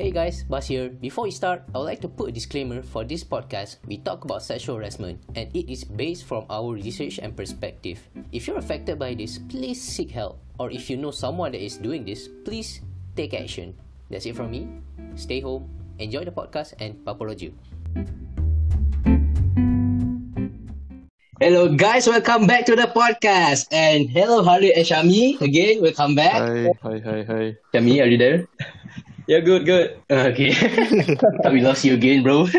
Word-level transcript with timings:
Hey 0.00 0.16
guys, 0.16 0.48
Bas 0.48 0.64
here. 0.64 0.88
Before 0.88 1.28
we 1.28 1.30
start, 1.30 1.60
I 1.76 1.76
would 1.76 1.84
like 1.84 2.00
to 2.00 2.08
put 2.08 2.32
a 2.32 2.32
disclaimer 2.32 2.80
for 2.80 3.04
this 3.04 3.20
podcast. 3.20 3.84
We 3.84 4.00
talk 4.00 4.24
about 4.24 4.40
sexual 4.40 4.80
harassment 4.80 5.20
and 5.36 5.52
it 5.52 5.68
is 5.68 5.84
based 5.84 6.24
from 6.24 6.48
our 6.48 6.72
research 6.72 7.20
and 7.20 7.36
perspective. 7.36 8.00
If 8.32 8.48
you're 8.48 8.56
affected 8.56 8.96
by 8.96 9.12
this, 9.12 9.36
please 9.36 9.76
seek 9.76 10.08
help. 10.08 10.40
Or 10.56 10.72
if 10.72 10.88
you 10.88 10.96
know 10.96 11.12
someone 11.12 11.52
that 11.52 11.60
is 11.60 11.76
doing 11.76 12.08
this, 12.08 12.32
please 12.48 12.80
take 13.12 13.36
action. 13.36 13.76
That's 14.08 14.24
it 14.24 14.40
from 14.40 14.56
me. 14.56 14.72
Stay 15.20 15.44
home, 15.44 15.68
enjoy 16.00 16.24
the 16.24 16.32
podcast, 16.32 16.80
and 16.80 16.96
Paporoju. 17.04 17.52
Hello 21.36 21.76
guys, 21.76 22.08
welcome 22.08 22.48
back 22.48 22.64
to 22.64 22.72
the 22.72 22.88
podcast. 22.88 23.68
And 23.68 24.08
hello 24.08 24.40
Harry 24.48 24.72
and 24.72 24.80
Shami 24.80 25.36
again, 25.44 25.84
welcome 25.84 26.16
back. 26.16 26.40
Hi, 26.40 26.72
hi, 26.80 26.96
hi, 27.04 27.20
hi. 27.20 27.44
Shami, 27.76 28.00
are 28.00 28.08
you 28.08 28.16
there? 28.16 28.48
Yeah, 29.30 29.38
good, 29.46 29.62
good. 29.64 29.94
Okay. 30.10 30.50
we 31.54 31.60
lost 31.62 31.84
you 31.86 31.94
again, 31.94 32.22
bro. 32.26 32.48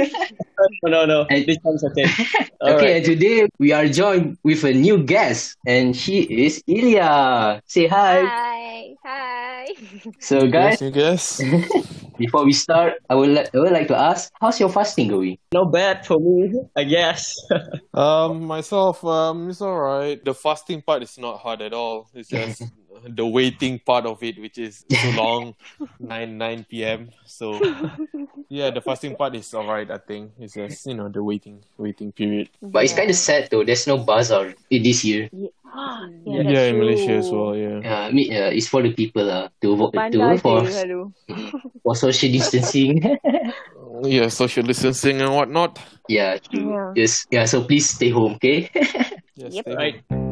No, 0.83 0.89
no, 0.93 1.05
no. 1.09 1.25
And- 1.29 1.43
This 1.49 1.57
one's 1.65 1.83
okay. 1.83 2.05
okay, 2.07 2.47
Alright. 2.61 2.95
and 3.01 3.05
today 3.05 3.49
we 3.57 3.73
are 3.73 3.87
joined 3.89 4.37
with 4.45 4.63
a 4.63 4.71
new 4.71 5.01
guest, 5.01 5.57
and 5.65 5.97
she 5.97 6.21
is 6.21 6.61
Ilya. 6.69 7.61
Say 7.65 7.87
hi. 7.89 8.21
Hi, 8.21 8.93
hi. 9.03 9.65
So, 10.21 10.45
guys, 10.45 10.77
Yes, 10.77 10.81
you 10.85 10.91
guess. 10.93 11.41
before 12.21 12.45
we 12.45 12.53
start, 12.53 13.01
I 13.09 13.15
would 13.17 13.33
like 13.33 13.49
I 13.55 13.57
would 13.57 13.73
like 13.73 13.89
to 13.89 13.97
ask, 13.97 14.29
how's 14.39 14.59
your 14.61 14.69
fasting 14.69 15.09
going? 15.09 15.41
Not 15.51 15.73
bad 15.73 16.05
for 16.05 16.21
me, 16.21 16.53
I 16.77 16.83
guess. 16.85 17.33
um, 17.97 18.45
myself, 18.45 19.01
um, 19.03 19.49
it's 19.49 19.65
alright. 19.65 20.23
The 20.23 20.37
fasting 20.37 20.83
part 20.85 21.01
is 21.01 21.17
not 21.17 21.41
hard 21.41 21.65
at 21.65 21.73
all. 21.73 22.05
It's 22.13 22.29
just 22.29 22.61
the 23.07 23.25
waiting 23.25 23.79
part 23.79 24.05
of 24.05 24.21
it, 24.23 24.39
which 24.39 24.57
is 24.57 24.85
so 24.89 25.09
long, 25.15 25.55
nine 25.99 26.37
nine 26.37 26.65
p.m. 26.69 27.09
So, 27.25 27.59
yeah, 28.49 28.69
the 28.71 28.81
fasting 28.81 29.15
part 29.15 29.35
is 29.35 29.53
alright. 29.53 29.89
I 29.89 29.97
think 29.97 30.31
it's 30.39 30.53
just 30.53 30.85
you 30.85 30.93
know 30.95 31.09
the 31.09 31.23
waiting 31.23 31.63
waiting 31.77 32.11
period. 32.11 32.49
But 32.61 32.83
it's 32.85 32.93
kind 32.93 33.09
of 33.09 33.15
sad 33.15 33.49
though. 33.51 33.63
There's 33.63 33.87
no 33.87 33.97
bazaar 33.97 34.53
in 34.69 34.83
this 34.83 35.03
year. 35.05 35.29
yeah, 35.33 35.47
Yeah, 36.25 36.43
that's 36.43 36.69
in 36.71 36.77
Malaysia 36.79 37.13
as 37.17 37.31
well. 37.31 37.55
Yeah. 37.55 37.79
Uh, 37.83 38.07
I 38.07 38.11
mean, 38.11 38.33
uh, 38.33 38.51
it's 38.51 38.67
for 38.67 38.81
the 38.83 38.93
people 38.93 39.29
uh, 39.29 39.49
to 39.61 39.75
vote 39.75 39.93
to 40.11 40.37
for 40.37 40.65
for 41.83 41.95
social 41.95 42.31
distancing. 42.31 43.01
Yeah, 44.03 44.29
social 44.29 44.63
distancing 44.63 45.21
and 45.21 45.29
whatnot. 45.33 45.77
yeah, 46.07 46.37
true. 46.37 46.73
Yeah. 46.73 46.93
Yes, 46.95 47.25
yeah. 47.29 47.45
So 47.45 47.63
please 47.63 47.89
stay 47.89 48.09
home, 48.09 48.33
okay? 48.41 48.69
Yes, 49.35 49.53
Yep. 49.53 49.65
stay 49.65 49.75
right. 49.75 50.30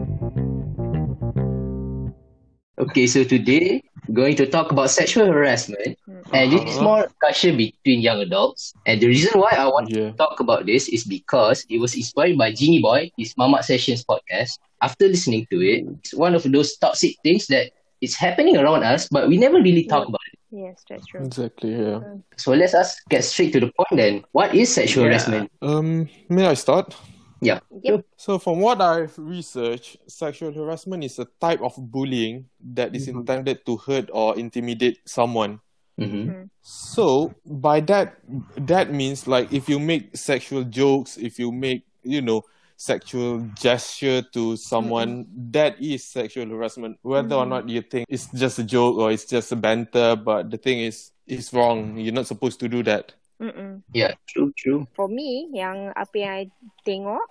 Okay. 2.80 3.08
So 3.08 3.24
today 3.24 3.84
we're 4.08 4.16
going 4.16 4.36
to 4.38 4.48
talk 4.48 4.72
about 4.72 4.90
sexual 4.90 5.28
harassment. 5.32 5.98
And 6.34 6.52
this 6.52 6.62
is 6.64 6.76
Uh-huh. 6.78 6.84
more 6.84 7.02
discussion 7.08 7.58
between 7.58 8.02
young 8.02 8.22
adults. 8.22 8.74
And 8.86 9.02
the 9.02 9.08
reason 9.08 9.40
why 9.40 9.52
I 9.58 9.66
want 9.68 9.90
Yeah. 9.90 10.12
to 10.12 10.18
talk 10.18 10.40
about 10.40 10.66
this 10.66 10.88
is 10.90 11.04
because 11.04 11.66
it 11.70 11.80
was 11.80 11.96
inspired 11.96 12.38
by 12.38 12.52
Jinnyboy, 12.54 13.12
his 13.18 13.34
Mamak 13.36 13.64
Sessions 13.66 14.06
podcast. 14.06 14.58
After 14.82 15.08
listening 15.08 15.46
to 15.52 15.58
it, 15.60 15.84
it's 16.00 16.14
one 16.14 16.34
of 16.36 16.44
those 16.48 16.78
toxic 16.78 17.16
things 17.24 17.48
that 17.48 17.72
it's 18.02 18.16
happening 18.16 18.56
around 18.56 18.84
us, 18.88 19.10
but 19.12 19.28
we 19.28 19.36
never 19.38 19.60
really 19.60 19.84
talk 19.84 20.08
Yeah. 20.08 20.12
about 20.16 20.28
it. 20.32 20.40
Yes, 20.52 20.78
that's 20.90 21.06
true. 21.06 21.26
Exactly. 21.26 21.72
Yeah. 21.76 22.00
So 22.38 22.54
let's 22.54 22.74
us 22.74 22.96
get 23.10 23.24
straight 23.26 23.52
to 23.54 23.60
the 23.60 23.72
point 23.76 23.98
then. 24.00 24.14
What 24.32 24.56
is 24.56 24.72
sexual 24.72 25.04
Yeah. 25.04 25.10
harassment? 25.20 25.52
Um, 25.62 26.08
may 26.30 26.46
I 26.48 26.54
start? 26.56 26.96
Yeah. 27.42 27.60
Yep. 27.84 28.06
So, 28.18 28.38
from 28.40 28.60
what 28.60 28.82
I've 28.82 29.18
researched, 29.18 29.98
sexual 30.08 30.52
harassment 30.52 31.04
is 31.04 31.20
a 31.20 31.28
type 31.40 31.62
of 31.62 31.74
bullying 31.78 32.46
that 32.76 32.96
is 32.96 33.08
Mhm. 33.08 33.22
intended 33.22 33.66
to 33.66 33.78
hurt 33.78 34.10
or 34.12 34.38
intimidate 34.38 35.00
someone. 35.06 35.60
Mm-hmm. 36.00 36.44
So, 36.62 37.34
by 37.46 37.80
that, 37.82 38.20
that 38.56 38.92
means 38.92 39.28
like 39.28 39.52
if 39.54 39.68
you 39.70 39.80
make 39.80 40.16
sexual 40.16 40.64
jokes, 40.64 41.18
if 41.18 41.40
you 41.40 41.52
make, 41.52 41.84
you 42.04 42.22
know, 42.22 42.44
sexual 42.78 43.42
gesture 43.60 44.22
to 44.34 44.56
someone, 44.56 45.28
that 45.52 45.82
is 45.82 46.04
sexual 46.06 46.48
harassment. 46.48 46.98
Whether 47.02 47.36
or 47.36 47.46
not 47.46 47.68
you 47.68 47.82
think 47.82 48.08
it's 48.08 48.28
just 48.32 48.60
a 48.60 48.64
joke 48.64 48.98
or 48.98 49.12
it's 49.12 49.26
just 49.26 49.52
a 49.52 49.56
banter, 49.58 50.16
but 50.16 50.50
the 50.50 50.58
thing 50.58 50.80
is, 50.80 51.12
it's 51.28 51.54
wrong. 51.54 51.98
You're 51.98 52.14
not 52.14 52.28
supposed 52.28 52.60
to 52.62 52.70
do 52.70 52.82
that. 52.84 53.14
Mm-mm. 53.42 53.84
Yeah, 53.94 54.16
true, 54.28 54.52
true. 54.58 54.88
For 54.96 55.08
me, 55.08 55.50
yang 55.54 55.94
apa 55.96 56.16
yang 56.18 56.34
I 56.34 56.44
tengok, 56.86 57.24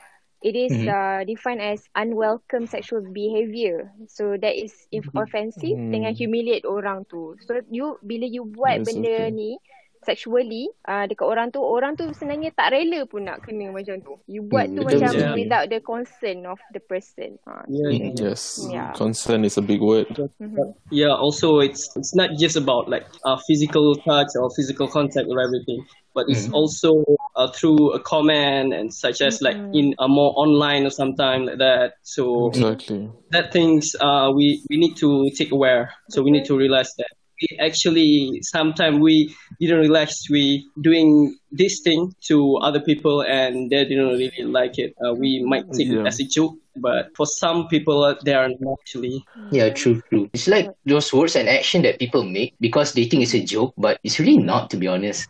it 0.42 0.54
is 0.56 0.72
Mhm. 0.72 0.88
uh, 0.88 1.22
defined 1.26 1.60
as 1.62 1.86
unwelcome 1.94 2.66
sexual 2.66 3.02
behaviour. 3.12 3.92
So 4.08 4.36
that 4.40 4.54
is 4.56 4.72
if 4.90 5.04
Mhm. 5.04 5.12
offensive 5.14 5.78
Mhm. 5.78 5.90
dengan 5.90 6.14
humiliate 6.16 6.64
orang 6.66 7.04
tu. 7.10 7.36
So 7.44 7.60
you 7.70 7.98
bila 8.02 8.26
you 8.26 8.46
buat 8.48 8.82
Yes, 8.82 8.88
benda 8.88 9.28
okay. 9.28 9.34
ni 9.34 9.58
sexually 10.04 10.68
uh, 10.86 11.04
dekat 11.06 11.26
orang 11.26 11.48
tu, 11.50 11.60
orang 11.60 11.96
tu 11.96 12.06
sebenarnya 12.14 12.50
tak 12.54 12.72
rela 12.72 13.04
pun 13.06 13.26
nak 13.26 13.42
kena 13.42 13.70
macam 13.70 13.98
tu. 14.02 14.14
You 14.26 14.42
buat 14.44 14.70
Hmm, 14.70 14.76
tu 14.76 14.80
macam 14.86 15.10
betul. 15.10 15.34
without 15.34 15.66
the 15.70 15.80
consent 15.80 16.40
of 16.46 16.58
the 16.70 16.80
person. 16.80 17.38
Ha. 17.46 17.64
Yeah. 17.68 18.12
Yes. 18.14 18.62
Yeah. 18.68 18.92
Consent 18.94 19.44
is 19.44 19.58
a 19.58 19.64
big 19.64 19.80
word. 19.80 20.06
Mhm. 20.38 20.74
yeah. 20.90 21.12
Also, 21.12 21.60
it's 21.60 21.90
it's 21.96 22.14
not 22.14 22.36
just 22.38 22.54
about 22.54 22.86
like 22.86 23.06
uh, 23.24 23.38
physical 23.46 23.94
touch 24.06 24.32
or 24.38 24.48
physical 24.54 24.86
contact 24.86 25.26
or 25.26 25.38
everything, 25.42 25.82
but 26.14 26.28
it's 26.28 26.46
Mhm. 26.48 26.54
also 26.54 27.02
uh, 27.38 27.50
through 27.54 27.94
a 27.94 28.00
comment 28.02 28.74
and 28.74 28.90
such 28.90 29.22
as 29.22 29.38
like 29.42 29.54
Mhm. 29.56 29.70
in 29.74 29.86
a 29.98 30.08
more 30.08 30.34
online 30.38 30.86
or 30.86 30.90
sometime 30.90 31.46
like 31.46 31.58
that. 31.58 31.98
So 32.02 32.50
Exactly. 32.50 33.10
that 33.30 33.50
things 33.52 33.94
uh, 33.98 34.30
we 34.34 34.62
we 34.70 34.76
need 34.78 34.94
to 35.02 35.30
take 35.34 35.50
aware. 35.50 35.90
So 36.10 36.22
we 36.22 36.30
need 36.30 36.46
to 36.46 36.54
realize 36.58 36.90
that 36.98 37.10
we 37.40 37.58
actually 37.58 38.40
sometimes 38.42 38.98
we 38.98 39.34
didn't 39.60 39.78
realize 39.80 40.26
we 40.30 40.66
doing 40.80 41.36
this 41.50 41.80
thing 41.80 42.12
to 42.28 42.56
other 42.58 42.80
people 42.80 43.22
and 43.22 43.70
they 43.70 43.84
didn't 43.84 44.08
really 44.18 44.44
like 44.44 44.78
it. 44.78 44.94
Uh, 45.04 45.14
we 45.14 45.42
might 45.44 45.64
take 45.72 45.88
Yeah. 45.88 46.00
it 46.00 46.06
as 46.06 46.20
a 46.20 46.24
joke, 46.24 46.54
but 46.76 47.08
for 47.16 47.26
some 47.26 47.68
people 47.68 48.02
uh, 48.04 48.14
they 48.24 48.34
are 48.34 48.48
not 48.60 48.78
actually. 48.82 49.24
Yeah, 49.50 49.70
true, 49.70 50.00
true. 50.10 50.28
It's 50.32 50.48
like 50.48 50.68
those 50.84 51.12
words 51.12 51.36
and 51.36 51.48
action 51.48 51.82
that 51.82 51.98
people 51.98 52.22
make 52.24 52.54
because 52.60 52.92
they 52.92 53.04
think 53.04 53.22
it's 53.22 53.34
a 53.34 53.42
joke, 53.44 53.74
but 53.78 53.98
it's 54.04 54.18
really 54.18 54.36
not, 54.38 54.70
to 54.70 54.76
be 54.76 54.86
honest. 54.88 55.28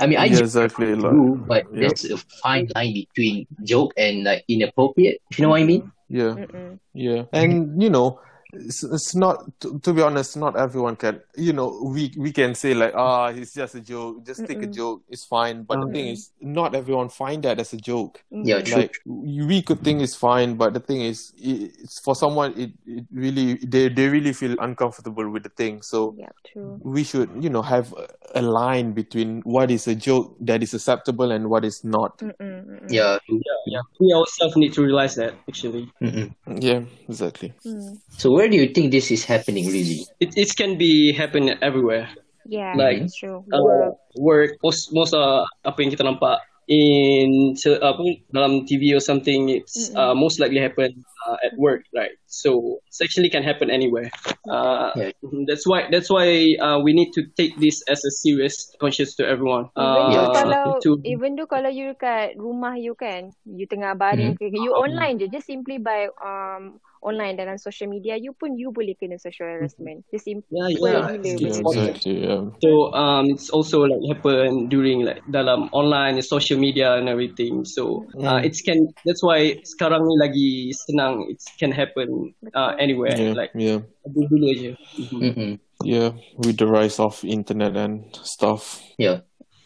I 0.00 0.06
mean, 0.06 0.18
I 0.18 0.26
Yeah, 0.26 0.36
joke 0.36 0.40
exactly. 0.40 0.94
Like, 0.94 1.12
do, 1.12 1.44
but 1.46 1.64
yeah. 1.72 1.88
there's 1.88 2.04
a 2.10 2.16
fine 2.42 2.68
line 2.74 2.92
between 2.94 3.46
joke 3.64 3.92
and 3.96 4.24
like 4.24 4.44
inappropriate. 4.48 5.20
If 5.30 5.38
you 5.38 5.44
know 5.44 5.50
what 5.50 5.60
I 5.60 5.64
mean? 5.64 5.90
yeah. 6.08 6.34
Mm-mm. 6.34 6.78
Yeah, 6.94 7.22
and 7.32 7.80
you 7.80 7.88
know, 7.90 8.18
it's, 8.52 8.82
it's 8.84 9.14
not 9.14 9.44
to, 9.60 9.78
to 9.80 9.92
be 9.92 10.02
honest. 10.02 10.36
Not 10.36 10.56
everyone 10.56 10.96
can. 10.96 11.20
You 11.36 11.52
know, 11.52 11.80
we 11.84 12.12
we 12.16 12.32
can 12.32 12.54
say 12.54 12.74
like, 12.74 12.94
ah, 12.94 13.28
it's 13.28 13.54
just 13.54 13.74
a 13.74 13.80
joke. 13.80 14.24
Just 14.26 14.46
take 14.46 14.62
a 14.62 14.66
joke. 14.66 15.02
It's 15.08 15.24
fine. 15.24 15.62
But 15.64 15.80
the 15.80 15.92
thing 15.92 16.06
is, 16.08 16.30
not 16.40 16.74
everyone 16.74 17.08
find 17.08 17.42
that 17.44 17.58
as 17.60 17.72
a 17.72 17.76
joke. 17.76 18.22
Yeah, 18.30 18.60
Mhm. 18.60 18.64
true. 18.64 18.76
Like 18.76 18.94
we 19.06 19.62
could 19.62 19.80
think 19.80 20.02
it's 20.02 20.14
fine, 20.14 20.54
but 20.54 20.74
the 20.74 20.80
thing 20.80 21.02
is, 21.02 21.32
it's 21.36 22.00
for 22.00 22.14
someone. 22.14 22.54
It, 22.56 22.72
it 22.86 23.04
really 23.12 23.54
they 23.56 23.88
they 23.88 24.08
really 24.08 24.32
feel 24.32 24.56
uncomfortable 24.60 25.28
with 25.30 25.42
the 25.42 25.50
thing. 25.50 25.82
So 25.82 26.14
Yeah, 26.18 26.28
true. 26.52 26.78
we 26.82 27.04
should 27.04 27.30
you 27.40 27.50
know 27.50 27.62
have 27.62 27.92
a, 27.94 28.08
a 28.40 28.42
line 28.42 28.92
between 28.92 29.40
what 29.42 29.70
is 29.70 29.86
a 29.88 29.94
joke 29.94 30.36
that 30.40 30.62
is 30.62 30.74
acceptable 30.74 31.30
and 31.30 31.48
what 31.50 31.64
is 31.64 31.82
not. 31.84 32.18
Mm-mm, 32.18 32.34
mm-mm. 32.40 32.92
Yeah. 32.92 33.18
Yeah, 33.28 33.60
yeah. 33.66 33.80
We 34.00 34.12
ourselves 34.12 34.56
need 34.56 34.72
to 34.74 34.82
realize 34.82 35.14
that 35.16 35.34
actually. 35.48 35.90
Mm-mm. 36.02 36.32
Yeah, 36.60 36.82
exactly. 37.08 37.52
Mm. 37.66 37.98
So 38.16 38.32
where 38.40 38.48
do 38.48 38.56
you 38.56 38.72
think 38.72 38.88
this 38.88 39.12
is 39.12 39.28
happening 39.28 39.68
really? 39.68 40.08
It 40.16 40.32
it 40.32 40.56
can 40.56 40.80
be 40.80 41.12
happen 41.12 41.52
everywhere. 41.60 42.08
Yeah, 42.48 42.72
Like, 42.72 43.04
that's 43.04 43.20
true. 43.20 43.44
Uh, 43.52 43.60
Work. 43.60 43.94
work 44.16 44.50
most 44.64 44.88
most 44.96 45.12
uh, 45.12 45.44
apa 45.68 45.76
yang 45.84 45.92
kita 45.92 46.08
nampak 46.08 46.40
in 46.72 47.52
se- 47.52 47.76
apa 47.84 48.00
dalam 48.32 48.64
TV 48.64 48.96
or 48.96 49.02
something 49.04 49.52
it's 49.52 49.92
uh, 49.92 50.16
most 50.16 50.40
likely 50.40 50.56
happen 50.56 51.04
uh, 51.26 51.36
at 51.44 51.52
work 51.58 51.82
right 51.94 52.14
so 52.26 52.78
it 52.88 53.04
actually 53.04 53.28
can 53.28 53.42
happen 53.42 53.70
anywhere 53.70 54.10
uh, 54.50 54.90
Yeah. 54.96 55.10
mhm, 55.24 55.44
that's 55.46 55.66
why 55.66 55.86
that's 55.90 56.10
why 56.10 56.26
uh, 56.60 56.78
we 56.80 56.92
need 56.92 57.12
to 57.16 57.22
take 57.36 57.56
this 57.60 57.82
as 57.88 58.04
a 58.04 58.10
serious 58.10 58.72
conscious 58.80 59.14
to 59.16 59.26
everyone 59.26 59.68
Even 59.76 60.04
though 60.12 60.28
uh, 60.28 60.34
kalau 60.34 60.64
to 60.82 60.98
even 61.04 61.36
though 61.36 61.48
kalau 61.48 61.70
you 61.70 61.92
dekat 61.94 62.36
rumah 62.36 62.76
you 62.76 62.92
kan, 62.96 63.32
you 63.46 63.64
tengah 63.66 63.96
baring 63.96 64.36
ke, 64.36 64.50
you 64.52 64.72
online 64.74 65.16
je, 65.20 65.26
just 65.30 65.46
simply 65.48 65.78
by 65.78 66.08
um 66.20 66.78
online 67.00 67.36
dalam 67.40 67.56
social 67.56 67.88
media, 67.88 68.16
you 68.20 68.36
pun 68.36 68.60
you 68.60 68.68
boleh 68.68 68.92
kena 68.92 69.16
social 69.16 69.48
harassment. 69.48 70.04
Just 70.12 70.28
simple 70.28 70.44
Yeah, 70.52 70.68
yeah. 70.68 71.00
benda 71.08 71.32
Yeah, 71.40 71.58
exactly. 71.64 72.28
Yeah. 72.28 72.42
So 72.60 72.92
um, 72.92 73.24
it's 73.32 73.48
also 73.48 73.88
like 73.88 74.02
happen 74.12 74.68
during 74.68 75.08
like 75.08 75.24
dalam 75.30 75.72
online 75.72 76.20
social 76.20 76.60
media 76.60 77.00
and 77.00 77.08
everything. 77.08 77.64
So 77.64 78.04
uh, 78.20 78.44
Mm. 78.44 78.44
it 78.44 78.54
can 78.60 78.78
that's 79.06 79.22
why 79.24 79.56
sekarang 79.64 80.04
ni 80.04 80.14
lagi 80.20 80.50
senang. 80.76 81.09
It 81.28 81.42
can 81.58 81.72
happen 81.72 82.34
uh, 82.54 82.74
anywhere. 82.78 83.16
Yeah. 83.16 83.32
Like 83.34 83.50
Yeah. 83.54 83.80
dulu 84.06 84.46
aja. 84.50 84.70
Mhm. 84.98 85.20
Mm-mm. 85.20 85.52
Yeah, 85.82 86.12
with 86.36 86.58
the 86.60 86.66
rise 86.66 87.00
of 87.00 87.24
internet 87.24 87.72
and 87.76 88.04
stuff, 88.22 88.82
Yeah. 88.98 89.20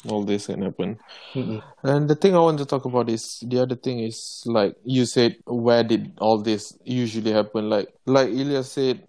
all 0.06 0.23
this 0.23 0.46
can 0.46 0.62
happen. 0.62 0.99
Mm-mm. 1.35 1.58
And 1.82 2.06
the 2.08 2.14
thing 2.14 2.35
I 2.37 2.38
want 2.38 2.58
to 2.62 2.67
talk 2.67 2.85
about 2.87 3.11
is 3.11 3.43
the 3.43 3.58
other 3.62 3.75
thing 3.75 3.99
is 3.99 4.43
like 4.46 4.76
you 4.85 5.06
said, 5.06 5.37
where 5.46 5.82
did 5.82 6.12
all 6.23 6.38
this 6.38 6.70
usually 6.87 7.32
happen? 7.35 7.67
Like 7.69 7.88
like 8.06 8.31
Ilya 8.31 8.62
said, 8.62 9.02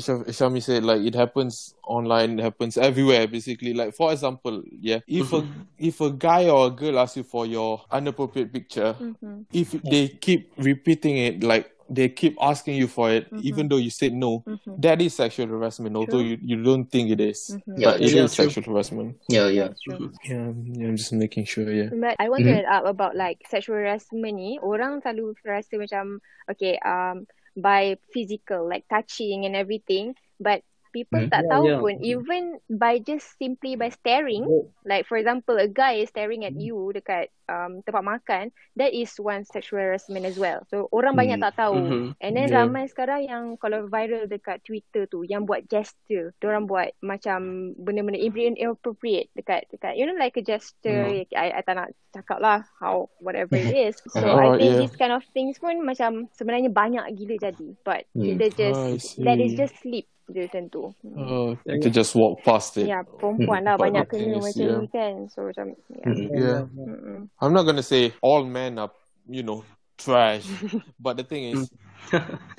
Shami 0.00 0.62
said, 0.62 0.82
like 0.82 1.02
it 1.02 1.14
happens 1.14 1.74
online, 1.86 2.40
it 2.40 2.42
happens 2.42 2.78
everywhere. 2.80 3.28
Basically, 3.28 3.74
like 3.74 3.94
for 3.94 4.10
example, 4.10 4.62
yeah, 4.80 4.98
if 5.06 5.32
a 5.36 5.46
if 5.78 6.00
a 6.00 6.10
guy 6.10 6.48
or 6.48 6.66
a 6.68 6.70
girl 6.70 6.98
asks 6.98 7.16
you 7.18 7.22
for 7.22 7.44
your 7.46 7.84
inappropriate 7.92 8.48
picture, 8.52 8.96
Mm-hmm. 8.98 9.42
if 9.52 9.70
they 9.84 10.08
keep 10.08 10.50
repeating 10.56 11.18
it, 11.18 11.44
like 11.44 11.70
they 11.88 12.08
keep 12.08 12.36
asking 12.40 12.76
you 12.76 12.88
for 12.88 13.10
it, 13.10 13.28
even 13.42 13.68
though 13.68 13.78
you 13.78 13.90
said 13.90 14.12
no, 14.12 14.42
Mhm. 14.46 14.80
that 14.82 15.00
is 15.02 15.14
sexual 15.14 15.46
harassment. 15.46 15.94
Although 15.96 16.20
you, 16.20 16.38
you 16.42 16.62
don't 16.62 16.86
think 16.90 17.10
it 17.10 17.20
is, 17.20 17.54
Mhm. 17.54 17.78
Yeah, 17.78 17.90
but 17.92 18.00
it 18.00 18.06
is 18.06 18.14
yeah, 18.14 18.26
true. 18.26 18.50
sexual 18.50 18.64
harassment. 18.74 19.16
Yeah, 19.28 19.48
yeah. 19.48 19.68
That's. 19.86 20.18
Yeah, 20.26 20.50
yeah, 20.74 20.88
I'm 20.90 20.96
just 20.96 21.12
making 21.12 21.46
sure. 21.46 21.70
Yeah. 21.70 21.90
But 21.94 22.16
I 22.18 22.28
want 22.28 22.44
Mhm. 22.44 22.50
to 22.50 22.56
add 22.66 22.82
up 22.82 22.86
about 22.90 23.14
like 23.14 23.42
sexual 23.46 23.76
harassment 23.78 24.34
ni, 24.36 24.58
orang 24.58 25.02
selalu 25.02 25.34
rasa 25.46 25.78
macam, 25.78 26.18
okay, 26.50 26.78
um, 26.82 27.26
by 27.56 27.96
physical, 28.12 28.68
like 28.68 28.84
touching 28.90 29.46
and 29.46 29.56
everything, 29.56 30.12
but 30.42 30.60
people 30.96 31.20
Hmm. 31.20 31.28
tak 31.28 31.44
Yeah, 31.44 31.52
tahu 31.52 31.64
yeah. 31.68 31.80
pun, 31.84 31.94
even 32.00 32.42
by 32.72 32.96
just 32.96 33.36
simply 33.36 33.76
by 33.76 33.92
staring, 33.92 34.48
like 34.82 35.04
for 35.04 35.20
example, 35.20 35.60
a 35.60 35.68
guy 35.68 36.00
is 36.00 36.08
staring 36.08 36.48
at 36.48 36.56
you 36.56 36.88
dekat 36.96 37.28
um, 37.46 37.84
tempat 37.84 38.02
makan, 38.02 38.44
that 38.74 38.90
is 38.90 39.12
one 39.20 39.44
sexual 39.44 39.78
harassment 39.78 40.24
as 40.24 40.34
well. 40.34 40.64
So, 40.66 40.90
orang 40.90 41.14
banyak 41.14 41.38
Hmm. 41.38 41.46
tak 41.46 41.54
tahu. 41.54 41.76
Mhm. 41.76 42.04
And 42.18 42.32
then 42.34 42.48
Yeah. 42.48 42.64
ramai 42.64 42.90
sekarang 42.90 43.22
yang 43.22 43.44
kalau 43.54 43.86
viral 43.86 44.26
dekat 44.26 44.64
Twitter 44.64 45.06
tu, 45.06 45.22
yang 45.22 45.46
buat 45.46 45.68
gesture. 45.68 46.34
Diorang 46.42 46.66
buat 46.66 46.90
macam 46.98 47.70
benda-benda 47.78 48.18
in- 48.18 48.58
inappropriate 48.58 49.30
dekat, 49.36 49.68
dekat 49.70 49.94
you 49.94 50.08
know 50.08 50.16
like 50.16 50.34
a 50.34 50.42
gesture. 50.42 51.06
Hmm. 51.06 51.38
I, 51.38 51.46
I 51.54 51.62
tak 51.62 51.76
nak 51.78 51.94
cakap 52.10 52.40
lah 52.40 52.64
how, 52.80 53.12
whatever 53.20 53.54
it 53.54 53.70
is. 53.70 53.94
So, 54.16 54.24
Oh, 54.26 54.40
I 54.40 54.56
think 54.56 54.72
yeah. 54.72 54.80
this 54.82 54.96
kind 54.96 55.12
of 55.12 55.22
things 55.30 55.60
pun 55.60 55.84
macam 55.84 56.26
sebenarnya 56.34 56.72
banyak 56.72 57.04
gila 57.14 57.36
jadi. 57.38 57.68
But 57.84 58.08
Hmm. 58.10 58.26
kita 58.26 58.46
just, 58.50 58.82
I 58.82 59.22
that 59.22 59.38
is 59.38 59.54
just 59.54 59.76
slip 59.84 60.08
je 60.30 60.40
macam 60.46 60.62
tu. 60.68 60.82
Oh, 61.14 61.54
kita 61.62 61.88
just 61.90 62.14
walk 62.18 62.42
past 62.42 62.74
it. 62.78 62.90
Ya, 62.90 63.06
perempuan 63.06 63.62
lah 63.62 63.78
banyak 63.84 64.06
kena 64.10 64.42
is, 64.42 64.44
macam 64.52 64.66
yeah. 64.66 64.78
ni 64.82 64.88
kan. 64.90 65.14
So, 65.30 65.46
macam, 65.46 65.66
yeah. 65.92 66.12
Yeah. 66.34 66.60
Mm-mm. 66.74 67.30
I'm 67.38 67.52
not 67.54 67.64
gonna 67.64 67.86
say 67.86 68.10
all 68.18 68.42
men 68.42 68.78
are, 68.82 68.90
you 69.30 69.46
know, 69.46 69.62
trash, 69.96 70.44
but 71.00 71.16
the 71.16 71.24
thing 71.24 71.54
is, 71.54 71.70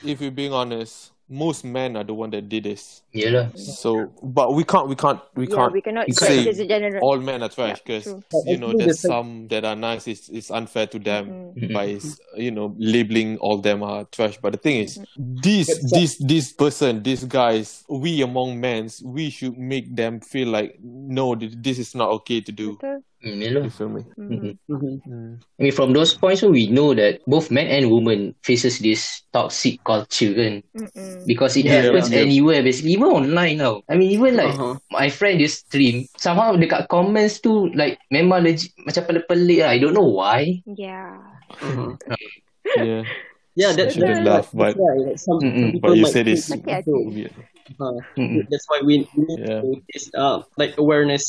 if 0.03 0.23
you're 0.23 0.33
being 0.33 0.53
honest, 0.53 1.11
most 1.29 1.65
men 1.65 1.95
are 1.97 2.03
the 2.03 2.13
one 2.13 2.29
that 2.31 2.47
did 2.47 2.63
this. 2.63 3.01
Yalah. 3.13 3.57
So, 3.57 4.07
but 4.23 4.53
we 4.53 4.63
can't, 4.63 4.87
we 4.87 4.95
can't, 4.95 5.19
we 5.35 5.47
Yeah, 5.47 5.55
can't 5.55 5.73
we 5.73 5.81
cannot 5.81 6.13
say 6.13 6.53
say 6.53 6.67
general. 6.67 7.01
all 7.03 7.17
men 7.19 7.43
are 7.43 7.49
trash 7.49 7.81
because 7.81 8.03
true. 8.03 8.23
you 8.45 8.57
know 8.57 8.71
there's 8.77 9.01
the- 9.01 9.07
some 9.09 9.47
that 9.49 9.65
are 9.65 9.75
nice. 9.75 10.07
It's 10.07 10.29
it's 10.29 10.51
unfair 10.51 10.87
to 10.87 10.99
them 10.99 11.27
Mm-hmm. 11.27 11.65
Mhm. 11.65 11.73
by 11.73 12.39
you 12.41 12.51
know 12.51 12.75
labeling 12.77 13.37
all 13.39 13.57
them 13.57 13.83
are 13.83 14.05
trash. 14.05 14.37
But 14.41 14.53
the 14.53 14.57
thing 14.59 14.81
is, 14.83 14.97
Mm-hmm. 14.97 15.35
this 15.41 15.67
this 15.91 16.17
this 16.19 16.53
person, 16.53 17.03
these 17.03 17.23
guys, 17.25 17.83
we 17.89 18.21
among 18.21 18.59
men, 18.61 18.89
we 19.03 19.29
should 19.29 19.57
make 19.57 19.93
them 19.95 20.19
feel 20.21 20.47
like 20.49 20.77
no, 20.81 21.35
this 21.35 21.79
is 21.79 21.93
not 21.95 22.09
okay 22.21 22.39
to 22.41 22.51
do. 22.51 22.77
Mm, 23.17 23.73
feel 23.73 23.89
me? 23.89 24.05
Mhm. 24.13 24.53
Mhm. 24.69 25.41
I 25.41 25.59
mean, 25.65 25.73
from 25.73 25.89
those 25.91 26.13
points, 26.13 26.45
we 26.45 26.69
know 26.69 26.93
that 26.93 27.25
both 27.25 27.49
men 27.49 27.65
and 27.65 27.89
women 27.89 28.37
faces 28.45 28.77
this 28.77 29.25
toxic 29.33 29.81
culture, 29.81 30.37
kan? 30.37 30.61
Mm-mm. 30.77 31.25
Because 31.25 31.57
it 31.57 31.65
Yeah, 31.65 31.81
happens 31.89 32.13
yeah. 32.13 32.21
anywhere, 32.21 32.61
basically. 32.61 32.93
Even 32.93 33.09
online 33.09 33.57
now. 33.57 33.81
I 33.89 33.97
mean, 33.97 34.13
even 34.13 34.37
like 34.37 34.53
Uh-huh. 34.53 34.77
my 34.93 35.09
friend 35.09 35.41
dia 35.41 35.49
stream, 35.49 36.05
somehow 36.13 36.53
dekat 36.61 36.85
comments 36.93 37.41
tu, 37.41 37.73
like 37.73 37.97
memang 38.13 38.45
legit 38.45 38.69
macam 38.85 39.03
pelik-pelik 39.09 39.65
lah. 39.65 39.73
I 39.73 39.81
don't 39.81 39.97
know 39.97 40.13
why. 40.13 40.61
Yeah. 40.69 41.17
Uh-huh. 41.57 41.97
Yeah. 42.77 43.01
Yeah, 43.57 43.71
that's 43.73 43.97
Shouldn't 43.97 44.21
that's 44.21 44.27
laugh, 44.27 44.47
but- 44.53 44.77
why, 44.77 44.93
like, 45.01 45.17
some, 45.17 45.41
people 45.41 45.81
But 45.81 45.97
you 45.97 46.05
said 46.05 46.29
it's 46.29 46.53
weird. 46.53 47.33
Uh, 47.75 47.99
Mm-mm. 48.15 48.47
that's 48.47 48.63
why 48.71 48.79
we 48.79 49.03
we 49.13 49.21
need 49.27 49.43
Yeah. 49.43 49.59
to 49.59 49.69
this 49.91 50.07
uh 50.15 50.39
like 50.55 50.73
awareness 50.79 51.23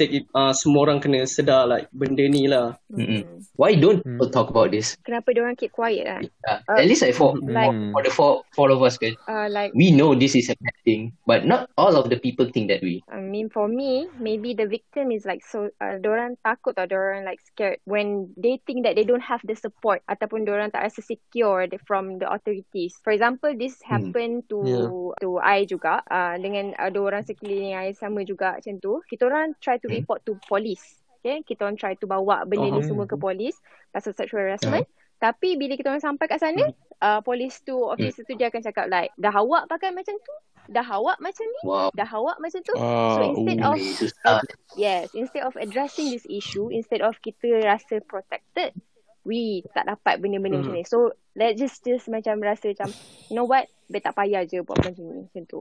take 0.00 0.10
it 0.12 0.24
uh 0.32 0.56
semua 0.56 0.88
orang 0.88 1.04
kena 1.04 1.28
sedar 1.28 1.68
like 1.68 1.86
benda 1.92 2.24
ni 2.24 2.48
lah. 2.48 2.80
Mm-mm. 2.88 3.44
Why 3.60 3.76
don't 3.76 4.00
Hmm. 4.00 4.16
people 4.16 4.32
talk 4.32 4.48
about 4.48 4.72
this? 4.72 4.96
Kenapa 5.04 5.36
dia 5.36 5.44
orang 5.44 5.56
keep 5.56 5.72
quiet 5.72 6.04
lah? 6.08 6.20
Uh, 6.48 6.58
Uh, 6.68 6.78
at 6.80 6.86
least 6.88 7.04
like 7.04 7.12
for, 7.14 7.36
like- 7.44 7.68
for, 7.70 7.92
for 7.92 8.02
the 8.02 8.12
four, 8.12 8.32
four 8.54 8.68
of 8.70 8.80
us, 8.80 8.96
kan? 8.96 9.12
Uh, 9.28 9.48
like 9.48 9.72
We 9.72 9.92
know 9.92 10.12
this 10.14 10.32
is 10.32 10.48
a 10.48 10.56
bad 10.56 10.76
thing, 10.84 11.12
but 11.24 11.44
not 11.44 11.68
all 11.76 11.96
of 11.96 12.08
the 12.12 12.16
people 12.16 12.46
think 12.48 12.68
that 12.68 12.80
way. 12.80 13.00
I 13.08 13.18
mean 13.18 13.48
for 13.48 13.66
me, 13.66 14.06
maybe 14.16 14.52
the 14.54 14.68
victim 14.68 15.10
is 15.10 15.24
like 15.24 15.42
so 15.42 15.72
uh, 15.80 15.96
diorang 15.98 16.38
takut 16.46 16.78
atau 16.78 16.86
diorang 16.86 17.26
like 17.26 17.40
scared 17.42 17.82
when 17.84 18.30
they 18.38 18.62
think 18.62 18.86
that 18.86 18.94
they 18.94 19.04
don't 19.04 19.24
have 19.24 19.42
the 19.42 19.58
support 19.58 20.00
ataupun 20.06 20.46
diorang 20.46 20.70
tak 20.70 20.86
rasa 20.86 21.02
secure 21.02 21.66
from 21.82 22.22
the 22.22 22.28
authorities. 22.30 22.94
For 23.02 23.10
example, 23.10 23.50
this 23.56 23.74
happened 23.82 24.46
to 24.52 24.58
Yeah. 24.62 24.90
to 25.18 25.28
I 25.42 25.66
juga 25.66 25.81
uh, 25.88 26.36
dengan 26.38 26.70
ada 26.78 26.98
orang 27.02 27.26
sekeliling 27.26 27.74
I 27.74 27.90
sama 27.96 28.22
juga 28.22 28.54
macam 28.54 28.78
tu. 28.78 29.02
Kita 29.10 29.26
orang 29.26 29.58
try 29.58 29.82
to 29.82 29.90
Hmm. 29.90 29.98
report 29.98 30.22
to 30.22 30.38
police. 30.46 31.02
Okay, 31.22 31.42
kita 31.42 31.66
orang 31.66 31.78
try 31.78 31.94
to 31.98 32.06
bawa 32.06 32.46
benda 32.46 32.66
ni 32.66 32.78
Uh-huh. 32.78 32.86
semua 32.86 33.06
ke 33.06 33.14
polis 33.14 33.54
pasal 33.90 34.14
sexual 34.14 34.42
harassment. 34.42 34.86
Tapi 35.18 35.54
bila 35.54 35.78
kita 35.78 35.90
orang 35.90 36.02
sampai 36.02 36.26
kat 36.26 36.42
sana, 36.42 36.62
uh, 36.98 37.22
polis 37.22 37.62
tu, 37.62 37.78
officer 37.78 38.26
tu 38.26 38.34
dia 38.34 38.50
akan 38.50 38.58
cakap 38.58 38.90
like, 38.90 39.14
dah 39.14 39.30
awak 39.30 39.70
pakai 39.70 39.94
macam 39.94 40.18
tu, 40.18 40.34
dah 40.66 40.82
awak 40.82 41.22
macam 41.22 41.46
ni, 41.46 41.62
Wow. 41.62 41.94
dah 41.94 42.10
awak 42.10 42.42
macam 42.42 42.58
tu. 42.66 42.74
Ah, 42.74 43.14
so 43.14 43.20
instead 43.22 43.58
ooh. 43.62 43.70
of 43.70 43.78
susah. 43.78 44.38
Yes, 44.74 45.14
instead 45.14 45.46
of 45.46 45.54
addressing 45.54 46.10
this 46.10 46.26
issue, 46.26 46.74
instead 46.74 47.06
of 47.06 47.14
kita 47.22 47.62
rasa 47.62 48.02
protected, 48.02 48.74
we 49.22 49.62
tak 49.78 49.86
dapat 49.86 50.18
benda-benda 50.18 50.58
macam 50.58 50.74
ni. 50.74 50.82
So, 50.82 51.14
let's 51.38 51.54
just 51.62 51.86
just 51.86 52.10
macam 52.10 52.42
rasa 52.42 52.74
macam, 52.74 52.90
you 53.30 53.38
know 53.38 53.46
what, 53.46 53.70
biar 53.92 54.02
tak 54.08 54.16
payah 54.16 54.42
je 54.48 54.64
buat 54.64 54.80
macam 54.80 55.04
ni, 55.04 55.28
macam 55.28 55.44
tu. 55.44 55.60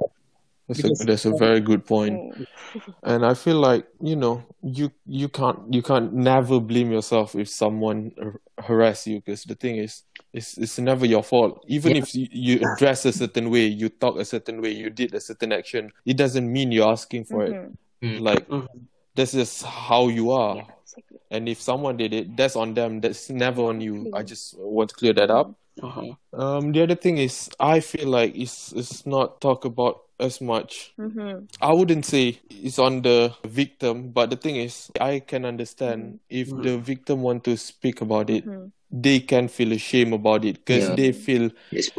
That's 0.72 0.88
a, 0.88 1.06
that's 1.06 1.26
a 1.28 1.36
very 1.36 1.60
good 1.60 1.84
point. 1.84 2.16
Hmm. 2.16 2.48
and 3.04 3.26
I 3.28 3.34
feel 3.36 3.60
like 3.60 3.84
you 4.00 4.16
know 4.16 4.40
you 4.64 4.88
you 5.04 5.28
can't 5.28 5.60
you 5.68 5.84
can't 5.84 6.16
never 6.16 6.64
blame 6.64 6.96
yourself 6.96 7.36
if 7.36 7.52
someone 7.52 8.16
har- 8.16 8.40
harass 8.56 9.04
you 9.04 9.20
because 9.20 9.44
the 9.44 9.56
thing 9.60 9.76
is 9.76 10.08
it's 10.32 10.56
it's 10.56 10.80
never 10.80 11.04
your 11.04 11.28
fault 11.28 11.60
even 11.68 12.00
if 12.00 12.16
you, 12.16 12.32
you 12.32 12.64
dress 12.80 13.04
a 13.04 13.12
certain 13.12 13.52
way 13.52 13.68
you 13.68 13.92
talk 13.92 14.16
a 14.16 14.24
certain 14.24 14.62
way 14.64 14.72
you 14.72 14.88
did 14.88 15.12
a 15.12 15.20
certain 15.20 15.52
action 15.52 15.92
it 16.08 16.16
doesn't 16.16 16.48
mean 16.48 16.72
you're 16.72 16.88
asking 16.88 17.28
for 17.28 17.44
it 17.44 17.52
Mhm. 17.52 17.76
Mm. 18.00 18.20
like 18.24 18.48
Mhm. 18.48 18.72
this 19.20 19.36
is 19.36 19.60
how 19.68 20.08
you 20.08 20.32
are 20.32 20.64
Yeah, 20.64 20.72
exactly. 20.88 21.20
and 21.36 21.50
if 21.52 21.60
someone 21.60 22.00
did 22.00 22.16
it 22.16 22.32
that's 22.40 22.56
on 22.56 22.72
them 22.80 23.04
that's 23.04 23.28
never 23.28 23.68
on 23.68 23.84
you 23.84 24.08
I 24.16 24.24
just 24.24 24.56
want 24.56 24.88
to 24.90 24.96
clear 24.96 25.12
that 25.20 25.28
up 25.28 25.52
Uh-huh. 25.82 26.14
um 26.34 26.72
the 26.72 26.84
other 26.84 26.96
thing 26.96 27.18
is 27.18 27.50
I 27.60 27.80
feel 27.80 28.08
like 28.08 28.36
it's 28.36 28.72
it's 28.74 29.06
not 29.06 29.42
talk 29.42 29.66
about 29.66 30.02
as 30.20 30.40
much 30.40 30.94
Mhm. 31.00 31.48
I 31.60 31.74
wouldn't 31.74 32.06
say 32.06 32.40
it's 32.50 32.78
on 32.78 33.02
the 33.02 33.34
victim, 33.44 34.12
but 34.12 34.30
the 34.30 34.36
thing 34.38 34.56
is, 34.56 34.92
I 35.00 35.20
can 35.20 35.46
understand 35.46 36.20
if 36.30 36.50
the 36.50 36.78
victim 36.78 37.22
want 37.24 37.44
to 37.46 37.58
speak 37.58 38.02
about 38.02 38.30
it, 38.30 38.46
Mhm. 38.46 38.72
They 38.92 39.20
can 39.20 39.48
feel 39.48 39.72
ashamed 39.72 40.14
about 40.14 40.44
it 40.46 40.56
because 40.66 40.90
Yeah. 40.90 40.96
they 40.96 41.12
feel 41.14 41.50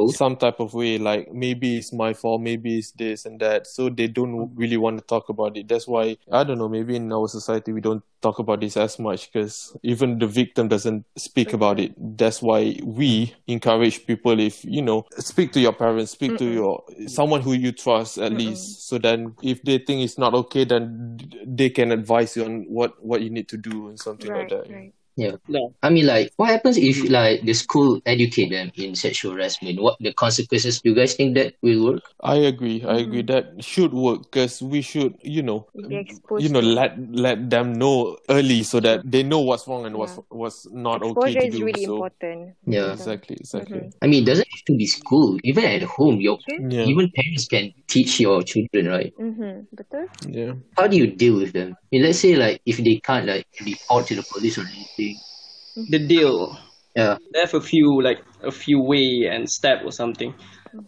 some 0.09 0.37
type 0.37 0.61
of 0.61 0.75
way 0.75 0.99
like 0.99 1.33
maybe 1.33 1.77
it's 1.79 1.93
my 1.93 2.13
fault, 2.13 2.41
maybe 2.43 2.79
it's 2.79 2.91
this 2.93 3.25
and 3.25 3.41
that, 3.41 3.67
so 3.67 3.89
they 3.89 4.09
don't 4.09 4.51
really 4.55 4.77
want 4.77 4.99
to 4.99 5.05
talk 5.07 5.29
about 5.29 5.57
it. 5.57 5.69
That's 5.69 5.87
why 5.89 6.17
I 6.31 6.45
don't 6.45 6.59
know. 6.59 6.69
Maybe 6.69 6.97
in 6.97 7.13
our 7.13 7.29
society 7.29 7.73
we 7.73 7.81
don't 7.81 8.03
talk 8.21 8.39
about 8.39 8.61
this 8.61 8.77
as 8.77 8.99
much 8.99 9.33
because 9.33 9.77
even 9.83 10.19
the 10.19 10.27
victim 10.27 10.69
doesn't 10.69 11.05
speak 11.17 11.53
about 11.53 11.81
it. 11.81 11.93
That's 11.97 12.43
why 12.43 12.79
we 12.85 13.35
encourage 13.47 14.07
people 14.07 14.39
if 14.39 14.65
you 14.65 14.83
know 14.83 15.07
speak 15.19 15.53
to 15.53 15.61
your 15.61 15.73
parents, 15.73 16.13
speak 16.13 16.37
to 16.39 16.45
your 16.45 16.83
someone 17.07 17.41
who 17.41 17.53
you 17.53 17.73
trust 17.73 18.19
at 18.19 18.33
least. 18.33 18.89
So 18.89 18.99
then 18.99 19.35
if 19.43 19.63
they 19.63 19.79
think 19.79 20.03
it's 20.05 20.19
not 20.19 20.35
okay, 20.35 20.65
then 20.65 21.19
they 21.47 21.71
can 21.71 21.93
advise 21.93 22.37
you 22.37 22.45
on 22.45 22.65
what 22.69 23.03
what 23.05 23.23
you 23.23 23.31
need 23.31 23.49
to 23.49 23.57
do 23.57 23.89
and 23.89 23.99
something 23.99 24.31
Right, 24.31 24.41
like 24.41 24.49
that. 24.51 24.71
right. 24.71 24.93
Yeah. 25.17 25.37
No. 25.49 25.75
I 25.83 25.91
mean, 25.91 26.07
like, 26.07 26.33
what 26.37 26.49
happens 26.51 26.77
if, 26.79 27.09
like, 27.11 27.43
the 27.43 27.53
school 27.53 28.01
educate 28.07 28.49
them 28.51 28.71
in 28.75 28.95
sexual 28.95 29.33
harassment? 29.35 29.81
What 29.81 29.97
the 30.01 30.13
consequences? 30.15 30.81
Do 30.81 30.91
you 30.91 30.97
guys 30.97 31.15
think 31.15 31.35
that 31.37 31.55
will 31.63 31.85
work? 31.85 32.03
I 32.23 32.37
agree. 32.49 32.83
I 32.85 32.99
agree. 33.05 33.23
Mm. 33.23 33.27
That 33.29 33.45
should 33.65 33.93
work 33.93 34.23
because 34.31 34.63
we 34.63 34.81
should, 34.81 35.15
you 35.23 35.43
know, 35.43 35.67
Be 35.77 36.07
you 36.39 36.49
know, 36.49 36.61
to- 36.61 36.67
let 36.67 36.97
let 37.13 37.51
them 37.51 37.75
know 37.75 38.17
early 38.31 38.63
so 38.63 38.81
that 38.81 39.05
mm. 39.05 39.11
they 39.13 39.23
know 39.23 39.41
what's 39.41 39.69
wrong 39.69 39.85
and 39.85 39.97
what's 39.97 40.19
what's 40.31 40.65
not 40.73 41.03
okay 41.03 41.33
Exposure 41.37 41.47
is 41.47 41.61
really 41.61 41.85
so 41.85 41.93
important. 42.01 42.55
Yeah. 42.67 42.93
exactly, 42.93 43.37
exactly. 43.37 43.79
Mm-hmm. 43.79 43.99
I 44.01 44.07
mean, 44.07 44.23
it 44.23 44.27
doesn't 44.27 44.49
have 44.49 44.65
to 44.67 44.75
be 44.77 44.87
school. 44.87 45.37
Even 45.45 45.65
at 45.65 45.83
home, 45.83 46.21
your 46.21 46.39
Yeah, 46.49 46.85
even 46.89 47.11
parents 47.15 47.47
can 47.47 47.73
teach 47.87 48.21
your 48.21 48.43
children, 48.43 48.89
right? 48.89 49.13
Mhm. 49.21 49.67
Betul? 49.77 50.07
yeah. 50.29 50.53
How 50.77 50.87
do 50.87 50.97
you 50.97 51.07
deal 51.13 51.37
with 51.37 51.53
them? 51.53 51.75
I 51.77 51.87
mean, 51.93 52.03
let's 52.09 52.19
say, 52.25 52.37
like, 52.37 52.61
if 52.65 52.79
they 52.79 52.97
can't, 53.03 53.27
like, 53.27 53.47
report 53.61 54.07
to 54.09 54.15
the 54.17 54.23
police 54.33 54.57
or 54.59 54.63
anything. 54.63 55.02
The 55.77 55.99
deal. 55.99 56.59
Yeah. 56.95 57.17
They 57.33 57.41
have 57.41 57.55
a 57.55 57.61
few 57.61 58.03
like 58.03 58.23
a 58.43 58.51
few 58.51 58.81
way 58.81 59.27
and 59.27 59.49
step 59.49 59.83
or 59.85 59.93
something. 59.93 60.35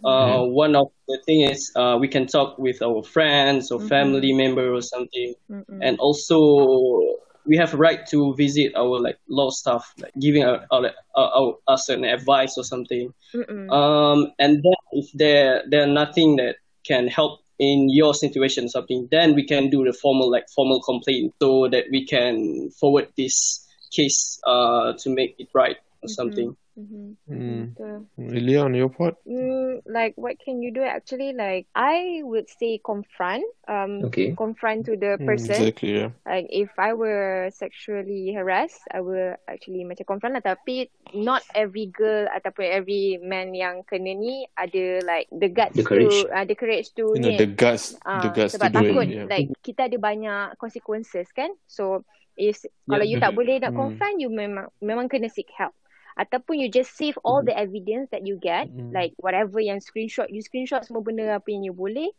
Uh, 0.03 0.43
one 0.45 0.75
of 0.77 0.89
the 1.09 1.19
thing 1.27 1.43
is 1.43 1.71
uh, 1.77 1.97
we 2.01 2.09
can 2.09 2.27
talk 2.27 2.59
with 2.59 2.81
our 2.81 3.03
friends 3.03 3.71
or 3.71 3.81
family 3.81 4.33
member 4.33 4.73
or 4.73 4.81
something, 4.81 5.35
Mm-mm. 5.51 5.79
and 5.83 5.99
also 5.99 7.19
we 7.47 7.57
have 7.59 7.75
a 7.75 7.77
right 7.77 8.07
to 8.07 8.35
visit 8.35 8.75
our 8.77 8.99
like 8.99 9.19
law 9.29 9.51
staff, 9.51 9.93
like 9.99 10.13
giving 10.19 10.43
our, 10.43 10.67
our, 10.71 10.91
our, 11.15 11.31
our 11.37 11.59
us 11.69 11.89
an 11.91 12.05
advice 12.05 12.57
or 12.57 12.65
something. 12.65 13.13
Mm-mm. 13.35 13.71
Um, 13.71 14.33
and 14.39 14.63
then 14.63 14.81
if 14.93 15.13
there 15.13 15.63
there 15.69 15.87
nothing 15.87 16.37
that 16.37 16.57
can 16.87 17.07
help 17.07 17.41
in 17.59 17.89
your 17.91 18.15
situation 18.15 18.65
or 18.65 18.69
something, 18.69 19.09
then 19.11 19.35
we 19.35 19.45
can 19.47 19.69
do 19.69 19.85
the 19.85 19.93
formal 19.93 20.31
like 20.31 20.49
formal 20.49 20.81
complaint 20.81 21.35
so 21.41 21.69
that 21.69 21.85
we 21.91 22.07
can 22.07 22.71
forward 22.71 23.09
this 23.17 23.64
case 23.95 24.43
uh, 24.43 24.93
to 24.99 25.07
make 25.15 25.39
it 25.39 25.49
right 25.55 25.79
or 26.03 26.09
something. 26.11 26.57
Mm-hmm. 26.75 27.15
Mm. 27.31 27.71
Betul. 27.71 27.97
Really 28.19 28.59
on 28.59 28.75
your 28.75 28.91
part? 28.91 29.15
Mm, 29.23 29.87
like 29.87 30.19
what 30.19 30.35
can 30.43 30.59
you 30.59 30.75
do 30.75 30.83
actually 30.83 31.31
like 31.31 31.71
I 31.71 32.19
would 32.27 32.51
say 32.51 32.83
confront 32.83 33.47
um 33.71 34.11
Okay. 34.11 34.35
confront 34.35 34.91
to 34.91 34.99
the 34.99 35.15
Mm, 35.15 35.23
person 35.23 35.55
exactly, 35.55 36.03
yeah. 36.03 36.11
like 36.27 36.51
if 36.51 36.75
I 36.75 36.99
were 36.99 37.47
sexually 37.55 38.35
harassed 38.35 38.83
I 38.91 39.07
will 39.07 39.39
actually 39.47 39.87
macam 39.87 40.19
confront 40.19 40.35
lah 40.35 40.43
tapi 40.43 40.91
not 41.15 41.47
every 41.55 41.95
girl 41.95 42.27
ataupun 42.27 42.67
every 42.67 43.23
man 43.23 43.55
yang 43.55 43.87
kena 43.87 44.11
ni 44.11 44.43
ada 44.59 45.07
like 45.07 45.31
the 45.31 45.47
guts 45.55 45.79
The 45.79 45.87
courage. 45.87 46.11
to 46.11 46.35
uh, 46.35 46.43
the 46.43 46.59
courage 46.59 46.91
to 46.99 47.15
You 47.15 47.23
know, 47.23 47.31
ni 47.31 47.39
the 47.39 47.49
guts, 47.55 47.95
Ah, 48.03 48.19
the 48.19 48.35
guts 48.35 48.59
to 48.59 48.59
sebab 48.59 48.71
do 48.75 48.83
takut 48.83 49.07
it. 49.07 49.15
Yeah. 49.23 49.27
like 49.31 49.47
kita 49.63 49.87
ada 49.87 49.97
banyak 50.03 50.59
consequences 50.59 51.31
kan 51.31 51.55
so 51.71 52.03
if 52.35 52.63
kalau 52.87 53.07
you 53.07 53.19
tak 53.19 53.33
boleh 53.33 53.59
nak 53.63 53.73
Hmm. 53.73 53.81
confront 53.87 54.17
you 54.19 54.29
memang 54.29 54.67
memang 54.79 55.07
kena 55.07 55.31
seek 55.31 55.49
help 55.55 55.75
ataupun 56.15 56.59
you 56.59 56.71
just 56.71 56.95
save 56.95 57.19
all 57.27 57.43
the 57.43 57.55
evidence 57.55 58.07
that 58.11 58.23
you 58.23 58.39
get 58.39 58.71
Hmm. 58.71 58.91
like 58.95 59.15
whatever 59.19 59.59
yang 59.59 59.83
screenshot 59.83 60.27
you 60.31 60.43
screenshot 60.43 60.83
semua 60.87 61.03
benda 61.03 61.35
apa 61.35 61.49
yang 61.51 61.67
you 61.67 61.75
boleh 61.75 62.11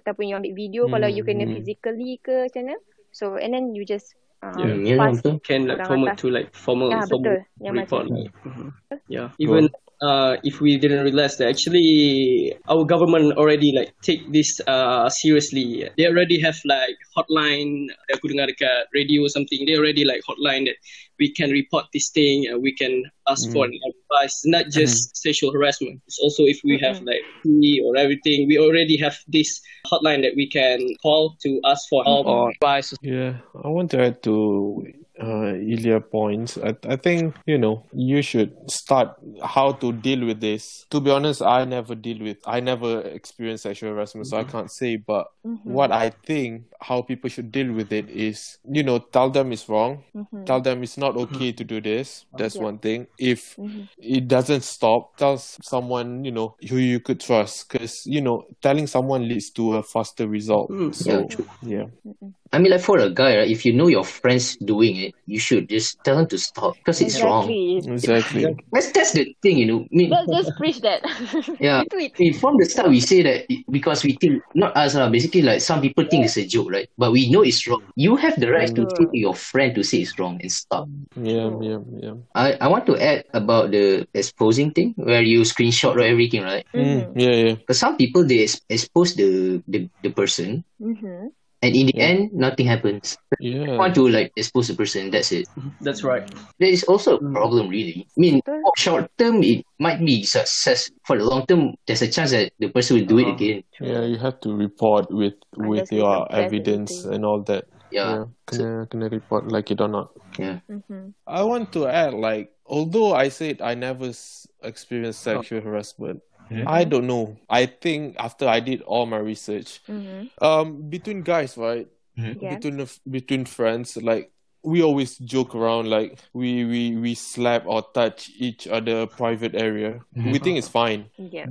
ataupun 0.00 0.24
you 0.24 0.34
ambil 0.36 0.54
video 0.56 0.82
kalau 0.88 1.08
you 1.08 1.20
kena 1.20 1.44
Hmm. 1.44 1.54
physically 1.56 2.16
ke 2.20 2.48
macam 2.48 2.62
mana 2.64 2.76
so 3.12 3.36
and 3.36 3.52
then 3.52 3.76
you 3.76 3.84
just 3.84 4.16
uh, 4.40 4.56
Yeah. 4.56 4.72
Hmm, 4.74 4.82
yeah, 4.82 4.98
pass 4.98 5.20
betul. 5.20 5.34
Can 5.44 5.60
like 5.68 5.78
atas. 5.78 6.16
to 6.18 6.26
like 6.32 6.48
formal, 6.50 6.90
Ah, 6.90 7.04
formal 7.06 7.38
betul. 7.38 7.38
Yang 7.62 7.74
report. 7.78 8.04
macam 8.08 8.16
like, 8.18 8.32
mhm. 8.42 8.68
Yeah. 9.06 9.28
Even 9.38 9.64
uh, 10.02 10.36
if 10.42 10.60
we 10.60 10.76
didn't 10.76 11.04
realize 11.04 11.38
that 11.38 11.48
actually 11.48 12.52
our 12.68 12.84
government 12.84 13.38
already 13.38 13.72
like 13.74 13.94
take 14.02 14.30
this 14.32 14.60
uh, 14.66 15.08
seriously. 15.08 15.88
They 15.96 16.06
already 16.06 16.40
have 16.42 16.58
like 16.66 16.98
hotline. 17.16 17.86
Aku 18.10 18.26
dengar 18.28 18.50
dekat 18.50 18.90
radio 18.90 19.22
or 19.24 19.30
something. 19.30 19.62
They 19.64 19.78
already 19.78 20.02
like 20.02 20.26
hotline 20.26 20.66
that 20.66 20.76
we 21.22 21.30
can 21.30 21.54
report 21.54 21.86
this 21.94 22.10
thing. 22.10 22.50
Uh, 22.50 22.58
we 22.58 22.74
can 22.74 23.06
ask 23.30 23.46
for 23.54 23.64
an 23.70 23.78
advice. 23.78 24.42
Not 24.44 24.74
just 24.74 25.14
sexual 25.14 25.54
harassment. 25.54 26.02
It's 26.10 26.18
also 26.18 26.42
if 26.50 26.58
we 26.66 26.82
have 26.82 26.98
like 27.06 27.22
fee 27.46 27.78
or 27.86 27.94
everything. 27.94 28.50
We 28.50 28.58
already 28.58 28.98
have 28.98 29.14
this 29.30 29.62
hotline 29.86 30.26
that 30.26 30.34
we 30.34 30.50
can 30.50 30.82
call 30.98 31.38
to 31.46 31.62
ask 31.64 31.86
for 31.86 32.02
help 32.02 32.26
or 32.26 32.50
advice. 32.50 32.90
Yeah, 33.00 33.38
I 33.54 33.70
want 33.70 33.94
to 33.94 34.02
add 34.02 34.22
to 34.26 34.82
uh, 35.22 35.54
Ilya 35.54 36.00
points. 36.00 36.58
I, 36.58 36.76
I 36.88 36.96
think 36.96 37.36
you 37.46 37.58
know 37.58 37.86
you 37.92 38.22
should 38.22 38.52
start 38.70 39.10
how 39.44 39.72
to 39.72 39.92
deal 39.92 40.26
with 40.26 40.40
this. 40.40 40.86
To 40.90 41.00
be 41.00 41.10
honest, 41.10 41.42
I 41.42 41.64
never 41.64 41.94
deal 41.94 42.18
with. 42.20 42.38
I 42.46 42.60
never 42.60 43.00
experienced 43.02 43.62
sexual 43.62 43.90
harassment, 43.94 44.26
so 44.26 44.36
I 44.36 44.44
can't 44.44 44.70
say. 44.70 44.96
But 44.96 45.26
what 45.64 45.92
I 45.92 46.10
think 46.10 46.64
how 46.80 47.02
people 47.02 47.30
should 47.30 47.52
deal 47.52 47.72
with 47.72 47.92
it 47.92 48.08
is, 48.10 48.58
you 48.68 48.82
know, 48.82 48.98
tell 48.98 49.30
them 49.30 49.52
it's 49.52 49.68
wrong. 49.68 50.02
Mhm. 50.14 50.44
Tell 50.46 50.60
them 50.60 50.82
it's 50.82 50.98
not 50.98 51.16
okay 51.16 51.52
to 51.52 51.64
do 51.64 51.80
this. 51.80 52.26
That's 52.36 52.56
Yeah. 52.56 52.62
one 52.62 52.78
thing. 52.78 53.06
If 53.18 53.56
Mhm. 53.56 53.88
it 53.98 54.26
doesn't 54.28 54.62
stop, 54.62 55.16
tell 55.16 55.38
someone 55.38 56.24
you 56.24 56.32
know 56.32 56.56
who 56.68 56.76
you 56.76 56.98
could 57.00 57.20
trust, 57.20 57.68
because 57.68 58.04
you 58.06 58.20
know 58.20 58.44
telling 58.60 58.86
someone 58.86 59.28
leads 59.28 59.50
to 59.52 59.76
a 59.76 59.82
faster 59.82 60.26
result. 60.26 60.72
So 60.94 61.28
yeah, 61.62 61.86
yeah. 62.02 62.12
I 62.52 62.58
mean, 62.58 62.70
like 62.70 62.80
for 62.82 62.98
a 62.98 63.08
guy, 63.08 63.38
right, 63.38 63.50
if 63.50 63.64
you 63.64 63.72
know 63.72 63.88
your 63.88 64.04
friends 64.04 64.56
doing 64.56 64.96
it, 64.96 65.14
you 65.26 65.38
should 65.38 65.68
just 65.68 66.02
tell 66.04 66.16
them 66.16 66.26
to 66.28 66.38
stop 66.38 66.76
because 66.76 67.00
it's 67.00 67.22
wrong. 67.22 67.48
exactly 67.48 68.42
Exactly. 68.42 68.56
That's 68.72 68.92
that's 68.92 69.12
the 69.12 69.34
thing, 69.40 69.58
you 69.58 69.66
know. 69.66 69.80
I 69.84 69.88
mean, 69.90 70.10
let's 70.10 70.30
just 70.30 70.56
preach 70.58 70.80
that 70.82 71.00
Yeah. 71.60 71.82
tweet 71.90 72.12
I 72.18 72.22
mean, 72.22 72.34
from 72.34 72.56
the 72.58 72.66
start, 72.66 72.90
we 72.90 73.00
say 73.00 73.22
that 73.22 73.48
because 73.70 74.04
we 74.04 74.16
think, 74.20 74.42
not 74.54 74.76
us, 74.76 74.94
lah, 74.94 75.08
basically, 75.08 75.42
like 75.42 75.60
some 75.60 75.80
people 75.80 76.04
think 76.04 76.24
it's 76.24 76.36
a 76.36 76.46
joke, 76.46 76.70
right? 76.70 76.88
But 76.98 77.12
we 77.12 77.30
know 77.30 77.42
it's 77.42 77.66
wrong. 77.66 77.82
You 77.96 78.16
have 78.16 78.38
the 78.38 78.50
right 78.50 78.68
to 78.74 78.82
say 78.84 79.04
to 79.04 79.16
your 79.16 79.34
friend 79.34 79.74
to 79.74 79.82
say 79.82 80.04
it's 80.04 80.18
wrong 80.18 80.38
and 80.40 80.52
stop. 80.52 80.88
Yeah, 81.16 81.50
yeah, 81.60 81.80
yeah. 82.00 82.14
I, 82.34 82.54
I 82.60 82.68
want 82.68 82.86
to 82.86 82.96
add 83.00 83.24
about 83.32 83.70
the 83.70 84.06
exposing 84.14 84.72
thing 84.72 84.94
where 84.96 85.22
you 85.22 85.40
screenshot 85.42 85.96
or 85.96 86.04
everything, 86.04 86.42
right? 86.42 86.66
Mm, 86.74 87.12
yeah, 87.16 87.34
yeah. 87.34 87.54
Because 87.54 87.78
some 87.78 87.96
people, 87.96 88.24
they 88.24 88.44
expose 88.68 89.14
the, 89.14 89.62
the, 89.68 89.88
the 90.02 90.10
person 90.10 90.64
mm-hmm. 90.80 91.32
And 91.62 91.74
in 91.74 91.86
the 91.86 91.98
end, 91.98 92.30
nothing 92.34 92.66
happens. 92.66 93.16
You 93.40 93.62
Yeah. 93.64 93.76
want 93.78 93.94
to 93.94 94.08
like 94.08 94.32
expose 94.36 94.68
the 94.68 94.74
person, 94.74 95.10
that's 95.10 95.30
it. 95.32 95.48
That's 95.80 96.02
right. 96.04 96.26
There 96.58 96.68
is 96.68 96.82
also 96.84 97.16
a 97.16 97.20
problem, 97.32 97.68
really. 97.70 98.06
I 98.10 98.18
mean, 98.20 98.40
for 98.44 98.60
short 98.76 99.10
term, 99.18 99.42
it 99.42 99.64
might 99.78 100.02
be 100.04 100.22
success. 100.26 100.90
For 101.06 101.16
the 101.18 101.24
long 101.24 101.46
term, 101.46 101.74
there's 101.86 102.02
a 102.02 102.10
chance 102.10 102.32
that 102.32 102.52
the 102.58 102.68
person 102.68 102.98
will 102.98 103.06
do 103.06 103.18
it 103.18 103.26
Uh-huh. 103.30 103.34
again. 103.38 103.58
Yeah, 103.80 104.02
you 104.04 104.18
have 104.18 104.40
to 104.42 104.50
report 104.54 105.10
with 105.10 105.34
with 105.56 105.90
your 105.92 106.26
evidence 106.34 106.90
present. 107.06 107.14
and 107.14 107.24
all 107.24 107.42
that. 107.46 107.64
Yeah. 107.92 108.24
Kena 108.48 108.88
kena 108.88 109.10
report 109.12 109.52
like 109.52 109.70
it 109.70 109.80
or 109.80 109.88
not. 109.88 110.10
Yeah. 110.38 110.60
Mm-hmm. 110.70 111.12
I 111.28 111.42
want 111.44 111.70
to 111.76 111.86
add 111.86 112.14
like 112.16 112.50
although 112.66 113.12
I 113.12 113.28
said 113.28 113.60
I 113.60 113.74
never 113.76 114.16
s- 114.16 114.48
experienced 114.64 115.20
sexual 115.20 115.60
harassment, 115.60 116.24
I 116.66 116.84
don't 116.84 117.06
know. 117.06 117.36
I 117.48 117.66
think 117.66 118.16
after 118.18 118.46
I 118.48 118.60
did 118.60 118.82
all 118.82 119.06
my 119.06 119.18
research, 119.18 119.80
Mm-hmm. 119.88 120.44
um, 120.44 120.88
between 120.90 121.22
guys, 121.22 121.56
right? 121.56 121.88
Yeah. 122.16 122.54
Between 122.56 122.76
the 122.76 122.98
between 123.08 123.44
friends, 123.46 123.96
like 123.96 124.30
we 124.62 124.82
always 124.82 125.16
joke 125.18 125.54
around, 125.54 125.88
like 125.88 126.18
we 126.32 126.64
we 126.64 126.96
we 126.96 127.14
slap 127.14 127.64
or 127.66 127.82
touch 127.94 128.30
each 128.36 128.68
other 128.68 129.06
private 129.06 129.54
area. 129.54 130.00
We 130.14 130.38
think 130.38 130.58
it's 130.58 130.68
fine. 130.68 131.06
yeah 131.16 131.46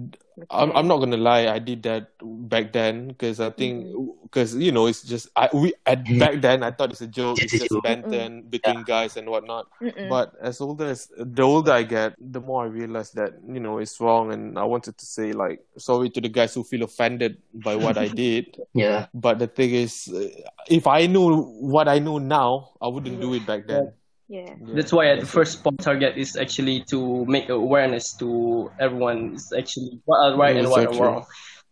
I'm, 0.50 0.72
I'm 0.72 0.88
not 0.88 0.98
gonna 0.98 1.18
lie. 1.18 1.48
I 1.48 1.60
did 1.60 1.84
that 1.84 2.12
back 2.22 2.74
then 2.74 3.10
because 3.10 3.40
I 3.40 3.50
think 3.50 3.86
mm-hmm. 3.88 4.24
because 4.24 4.56
you 4.56 4.72
know 4.72 4.88
it's 4.88 5.04
just 5.04 5.30
I 5.36 5.50
we 5.54 5.74
at 5.86 6.04
mm-hmm. 6.04 6.20
back 6.20 6.42
then 6.42 6.64
I 6.64 6.72
thought 6.72 6.92
it's 6.92 7.02
a 7.02 7.08
joke. 7.08 7.42
It's 7.42 7.54
It's 7.54 7.64
just 7.64 7.72
joke. 7.72 7.84
banter 7.84 8.10
mm-hmm. 8.10 8.50
between 8.50 8.84
guys 8.84 9.18
and 9.18 9.30
whatnot. 9.30 9.68
Mm-mm. 9.82 10.10
But 10.10 10.34
as 10.42 10.62
older 10.62 10.86
as 10.86 11.12
the 11.18 11.44
older 11.44 11.72
I 11.72 11.84
get, 11.84 12.16
the 12.20 12.40
more 12.40 12.64
I 12.64 12.68
realize 12.68 13.12
that 13.12 13.34
you 13.48 13.60
know 13.60 13.78
it's 13.80 14.00
wrong, 14.00 14.32
and 14.32 14.58
I 14.58 14.64
wanted 14.64 14.98
to 14.98 15.06
say 15.06 15.34
like 15.34 15.60
sorry 15.78 16.10
to 16.12 16.22
the 16.22 16.30
guys 16.30 16.54
who 16.54 16.64
feel 16.64 16.84
offended 16.84 17.38
by 17.54 17.76
what 17.76 17.98
I 17.98 18.08
did. 18.24 18.58
Yeah. 18.74 19.08
But 19.14 19.40
the 19.40 19.48
thing 19.48 19.72
is, 19.72 20.08
uh, 20.08 20.28
if 20.68 20.88
I 20.88 21.08
knew 21.08 21.44
what 21.60 21.88
I 21.88 22.00
know 22.00 22.18
now, 22.18 22.72
I 22.82 22.88
wouldn't 22.88 23.20
do 23.20 23.34
it 23.34 23.46
back 23.46 23.68
then. 23.68 23.92
Yeah 24.32 24.56
Yeah. 24.64 24.76
That's 24.78 24.94
why 24.96 25.06
the 25.20 25.28
first 25.38 25.60
point 25.64 25.80
target 25.84 26.16
is 26.16 26.30
actually 26.40 26.78
to 26.92 27.26
make 27.28 27.50
awareness 27.52 28.06
to 28.24 28.72
everyone 28.80 29.36
is 29.36 29.52
actually 29.52 30.00
what 30.08 30.18
are 30.24 30.34
right 30.40 30.56
and 30.56 30.68
what 30.72 30.88
are 30.88 30.96
wrong. 30.96 31.26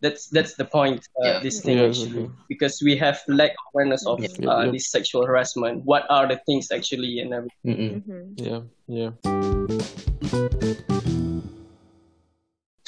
That's 0.04 0.28
that's 0.36 0.54
the 0.60 0.64
point. 0.64 1.00
Uh, 1.20 1.24
Yeah. 1.28 1.38
This 1.44 1.56
thing 1.64 1.76
Yeah, 1.80 1.88
actually 1.88 2.24
exactly. 2.24 2.44
because 2.52 2.74
we 2.84 2.92
have 3.04 3.16
lack 3.28 3.52
of 3.52 3.64
awareness 3.72 4.02
of 4.08 4.16
Yeah, 4.20 4.32
uh, 4.48 4.64
yeah. 4.64 4.72
this 4.72 4.86
sexual 4.96 5.22
harassment. 5.28 5.84
What 5.84 6.04
are 6.08 6.24
the 6.32 6.38
things 6.48 6.68
actually 6.72 7.20
and 7.20 7.30
everything. 7.36 7.76
Mm-hmm. 8.00 8.24
Yeah, 8.40 8.60
yeah. 8.88 9.10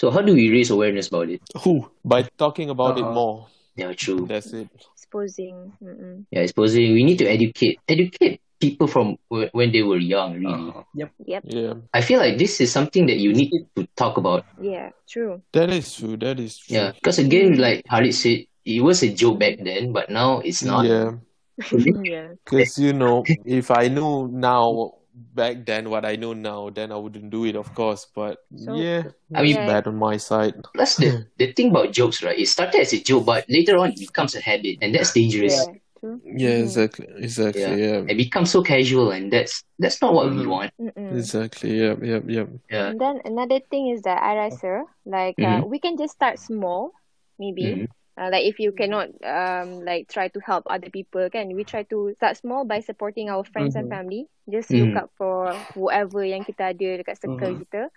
So 0.00 0.11
how 0.11 0.21
do 0.21 0.35
we 0.35 0.50
raise 0.50 0.71
awareness 0.71 1.09
about 1.09 1.29
it? 1.29 1.41
Who 1.62 1.88
by 2.05 2.26
talking 2.38 2.71
about 2.71 2.99
it 2.99 3.05
Uh-huh. 3.05 3.14
more. 3.21 3.37
Yeah, 3.76 3.93
true. 3.97 4.26
That's 4.29 4.52
it. 4.52 4.69
exposing 4.97 5.73
mm-mm. 5.85 6.25
Yeah, 6.33 6.41
exposing. 6.49 6.93
we 6.97 7.05
need 7.05 7.19
to 7.21 7.26
educate 7.29 7.76
educate 7.88 8.41
people 8.62 8.87
from 8.87 9.19
wh- 9.26 9.50
when 9.50 9.75
they 9.75 9.83
were 9.83 9.99
young. 9.99 10.38
Really, 10.38 10.71
Uh, 10.71 10.87
yep. 10.95 11.11
yep 11.26 11.42
Yeah, 11.42 11.75
I 11.90 12.00
feel 12.07 12.23
like 12.23 12.38
this 12.38 12.62
is 12.62 12.71
something 12.71 13.11
that 13.11 13.19
you 13.19 13.35
need 13.35 13.50
to 13.75 13.83
talk 13.99 14.14
about. 14.23 14.47
yeah 14.62 14.95
true 15.11 15.42
that 15.50 15.75
is 15.75 15.90
true. 15.99 16.14
That 16.23 16.38
is 16.38 16.62
true. 16.62 16.78
Yeah, 16.78 16.88
because 16.95 17.19
again, 17.19 17.59
like 17.59 17.83
Harit 17.90 18.14
said, 18.14 18.47
it 18.62 18.81
was 18.81 19.02
a 19.02 19.11
joke 19.11 19.42
back 19.42 19.59
then, 19.59 19.90
but 19.90 20.07
now 20.09 20.38
it's 20.47 20.62
not. 20.62 20.87
Yeah, 20.87 21.19
yeah 22.07 22.38
because 22.47 22.78
you 22.78 22.95
know, 22.95 23.26
if 23.45 23.75
I 23.75 23.90
knew 23.90 24.31
now 24.31 24.95
back 25.12 25.66
then 25.69 25.90
what 25.92 26.09
I 26.09 26.16
know 26.16 26.33
now, 26.33 26.71
then 26.73 26.88
I 26.88 26.97
wouldn't 26.97 27.28
do 27.28 27.45
it, 27.45 27.52
of 27.59 27.69
course. 27.76 28.09
But 28.14 28.40
So- 28.57 28.78
yeah, 28.78 29.12
I 29.35 29.42
mean- 29.45 29.61
bad 29.69 29.85
on 29.90 29.99
my 30.00 30.16
side. 30.16 30.57
Plus, 30.73 30.97
the, 30.97 31.26
the 31.37 31.52
thing 31.52 31.69
about 31.75 31.92
jokes, 31.92 32.23
right? 32.25 32.38
It 32.38 32.49
started 32.49 32.81
as 32.81 32.92
a 32.97 33.00
joke, 33.02 33.26
but 33.28 33.45
later 33.50 33.76
on 33.76 33.92
it 33.92 34.00
becomes 34.00 34.33
a 34.35 34.40
habit, 34.40 34.78
and 34.81 34.95
that's 34.95 35.12
dangerous. 35.12 35.52
yeah 35.52 35.76
true 36.03 36.21
Yeah, 36.25 36.51
exactly, 36.63 37.07
exactly. 37.17 37.63
Yeah. 37.63 37.77
Yeah, 37.83 38.05
It 38.07 38.17
becomes 38.17 38.51
so 38.51 38.63
casual, 38.63 39.11
and 39.11 39.33
that's 39.33 39.65
that's 39.79 40.01
not 40.03 40.15
what 40.15 40.31
we 40.35 40.47
Mhm. 40.47 40.47
want. 40.47 40.73
Mm-mm. 40.81 41.17
exactly. 41.19 41.79
Yeah, 41.81 41.95
yeah, 42.03 42.21
yeah. 42.27 42.47
Yeah. 42.71 42.93
And 42.93 43.01
then 43.01 43.21
another 43.25 43.61
thing 43.61 43.89
is 43.89 44.03
that 44.03 44.23
I 44.23 44.37
rasa 44.37 44.85
like 45.07 45.43
uh, 45.43 45.63
we 45.67 45.79
can 45.79 45.97
just 45.97 46.15
start 46.15 46.39
small, 46.39 46.93
maybe. 47.39 47.81
Mhm. 47.81 47.87
Uh, 48.19 48.29
like 48.31 48.45
if 48.45 48.59
you 48.61 48.73
cannot 48.73 49.09
um 49.25 49.81
like 49.85 50.09
try 50.09 50.29
to 50.29 50.41
help 50.41 50.65
other 50.69 50.91
people, 50.91 51.29
can 51.31 51.55
we 51.57 51.65
try 51.65 51.83
to 51.85 52.13
start 52.17 52.37
small 52.37 52.65
by 52.65 52.81
supporting 52.81 53.31
our 53.31 53.45
friends 53.45 53.75
and 53.77 53.89
Mhm. 53.89 53.89
family? 53.89 54.29
Just 54.51 54.75
look 54.75 54.97
up 54.97 55.11
for 55.17 55.65
whoever 55.75 56.25
yang 56.25 56.45
kita 56.45 56.75
ada 56.77 57.01
dekat 57.01 57.17
circle 57.21 57.55
kita, 57.57 57.89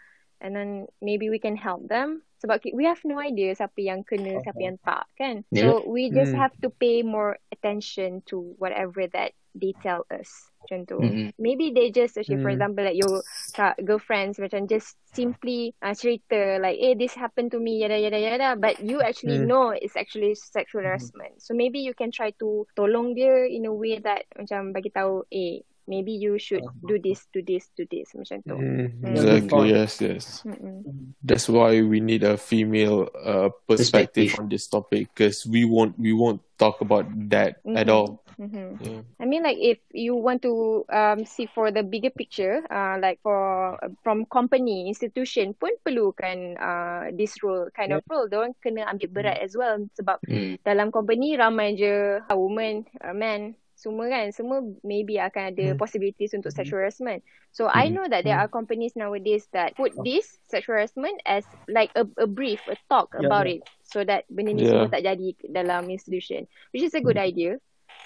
and 0.46 0.54
then 0.54 0.86
maybe 1.02 1.34
we 1.34 1.42
can 1.42 1.58
help 1.58 1.90
them. 1.90 2.22
Sebab 2.46 2.62
we 2.78 2.86
have 2.86 3.02
no 3.02 3.18
idea 3.18 3.58
siapa 3.58 3.82
yang 3.82 4.06
kena, 4.06 4.38
siapa 4.46 4.62
yang 4.62 4.78
tak, 4.86 5.10
kan? 5.18 5.42
Yeah. 5.50 5.82
So 5.82 5.90
we 5.90 6.14
just 6.14 6.38
Mm. 6.38 6.46
have 6.46 6.54
to 6.62 6.70
pay 6.70 7.02
more 7.02 7.42
attention 7.50 8.22
to 8.30 8.54
whatever 8.62 9.10
that 9.18 9.34
they 9.58 9.74
tell 9.82 10.06
us. 10.14 10.30
Macam 10.66 10.86
tu. 10.86 10.98
Mm-mm. 11.02 11.30
Maybe 11.42 11.74
they 11.74 11.90
just, 11.90 12.14
okay, 12.22 12.38
for 12.38 12.54
Mm. 12.54 12.58
example, 12.62 12.86
like 12.86 12.98
your 12.98 13.26
ka- 13.54 13.78
girlfriends 13.82 14.38
macam 14.38 14.70
just 14.70 14.94
simply 15.14 15.74
uh, 15.82 15.94
cerita 15.98 16.62
like, 16.62 16.78
eh, 16.78 16.94
this 16.94 17.18
happened 17.18 17.50
to 17.54 17.58
me, 17.62 17.82
yada, 17.82 17.98
yada, 17.98 18.18
yada. 18.18 18.54
But 18.58 18.78
you 18.82 19.02
actually 19.02 19.42
Mm. 19.42 19.50
know 19.50 19.74
it's 19.74 19.98
actually 19.98 20.38
sexual 20.38 20.86
harassment. 20.86 21.42
So 21.42 21.58
maybe 21.58 21.82
you 21.82 21.98
can 21.98 22.14
try 22.14 22.34
to 22.42 22.70
tolong 22.78 23.18
dia 23.18 23.50
in 23.50 23.66
a 23.66 23.74
way 23.74 23.98
that 24.02 24.30
macam 24.38 24.74
bagi 24.74 24.94
tahu, 24.94 25.26
eh, 25.34 25.66
maybe 25.88 26.12
you 26.12 26.38
should 26.38 26.66
do 26.84 26.98
this, 26.98 27.26
do 27.32 27.42
this, 27.42 27.70
do 27.74 27.86
this. 27.86 28.12
Macam 28.14 28.42
tu. 28.44 28.56
Mm, 28.58 28.88
Mm. 29.02 29.14
exactly. 29.16 29.66
Yes. 29.72 29.92
Yes. 30.02 30.26
Mm-mm. 30.44 30.86
That's 31.22 31.50
why 31.50 31.82
we 31.82 32.00
need 32.00 32.22
a 32.22 32.38
female 32.38 33.10
uh, 33.14 33.50
perspective, 33.66 34.30
Perspective. 34.30 34.40
on 34.40 34.50
this 34.50 34.68
topic 34.68 35.10
because 35.14 35.46
we 35.46 35.66
won't 35.66 35.98
we 35.98 36.14
won't 36.14 36.42
talk 36.58 36.82
about 36.82 37.06
that 37.30 37.60
at 37.76 37.88
Mhm. 37.88 37.94
all. 37.94 38.10
Mm-hmm. 38.36 38.70
Yeah. 38.84 39.02
I 39.16 39.24
mean, 39.24 39.48
like 39.48 39.56
if 39.58 39.80
you 39.96 40.12
want 40.12 40.44
to 40.44 40.84
um 40.92 41.24
see 41.24 41.48
for 41.48 41.72
the 41.72 41.88
bigger 41.88 42.12
picture, 42.12 42.60
uh, 42.68 43.00
like 43.00 43.24
for 43.24 43.80
from 44.04 44.28
company 44.28 44.92
institution 44.92 45.56
pun 45.56 45.72
perlukan 45.88 46.60
uh 46.60 47.16
this 47.16 47.40
role 47.40 47.72
kind 47.72 47.96
of 47.96 48.04
role. 48.12 48.28
Diorang 48.28 48.52
kena 48.60 48.92
ambil 48.92 49.08
berat 49.16 49.40
as 49.40 49.56
well 49.56 49.80
sebab 49.96 50.20
Mm. 50.28 50.60
dalam 50.68 50.92
company 50.92 51.40
ramai 51.40 51.80
je 51.80 52.20
uh, 52.20 52.36
woman, 52.36 52.84
uh, 53.00 53.16
man, 53.16 53.56
semua 53.76 54.08
kan, 54.08 54.32
semua 54.32 54.64
maybe 54.82 55.20
akan 55.20 55.52
ada 55.52 55.76
Hmm. 55.76 55.80
possibilities 55.80 56.32
untuk 56.34 56.52
sexual 56.52 56.80
harassment. 56.84 57.22
So 57.52 57.68
I 57.68 57.92
know 57.92 58.08
that 58.08 58.24
there 58.24 58.36
are 58.40 58.48
companies 58.48 58.96
nowadays 58.96 59.48
that 59.52 59.76
put 59.76 59.92
this 60.04 60.40
sexual 60.48 60.80
harassment 60.80 61.20
as 61.28 61.44
like 61.68 61.92
a, 61.96 62.08
a 62.20 62.28
brief, 62.28 62.64
a 62.68 62.76
talk 62.88 63.16
Yeah, 63.16 63.28
about 63.28 63.48
it, 63.48 63.62
so 63.84 64.04
that 64.04 64.26
benda 64.32 64.52
ni 64.56 64.64
Yeah. 64.64 64.72
semua 64.72 64.92
tak 64.92 65.04
jadi 65.04 65.36
dalam 65.52 65.88
institution, 65.92 66.48
which 66.72 66.84
is 66.84 66.96
a 66.96 67.04
good 67.04 67.20
idea. 67.20 67.60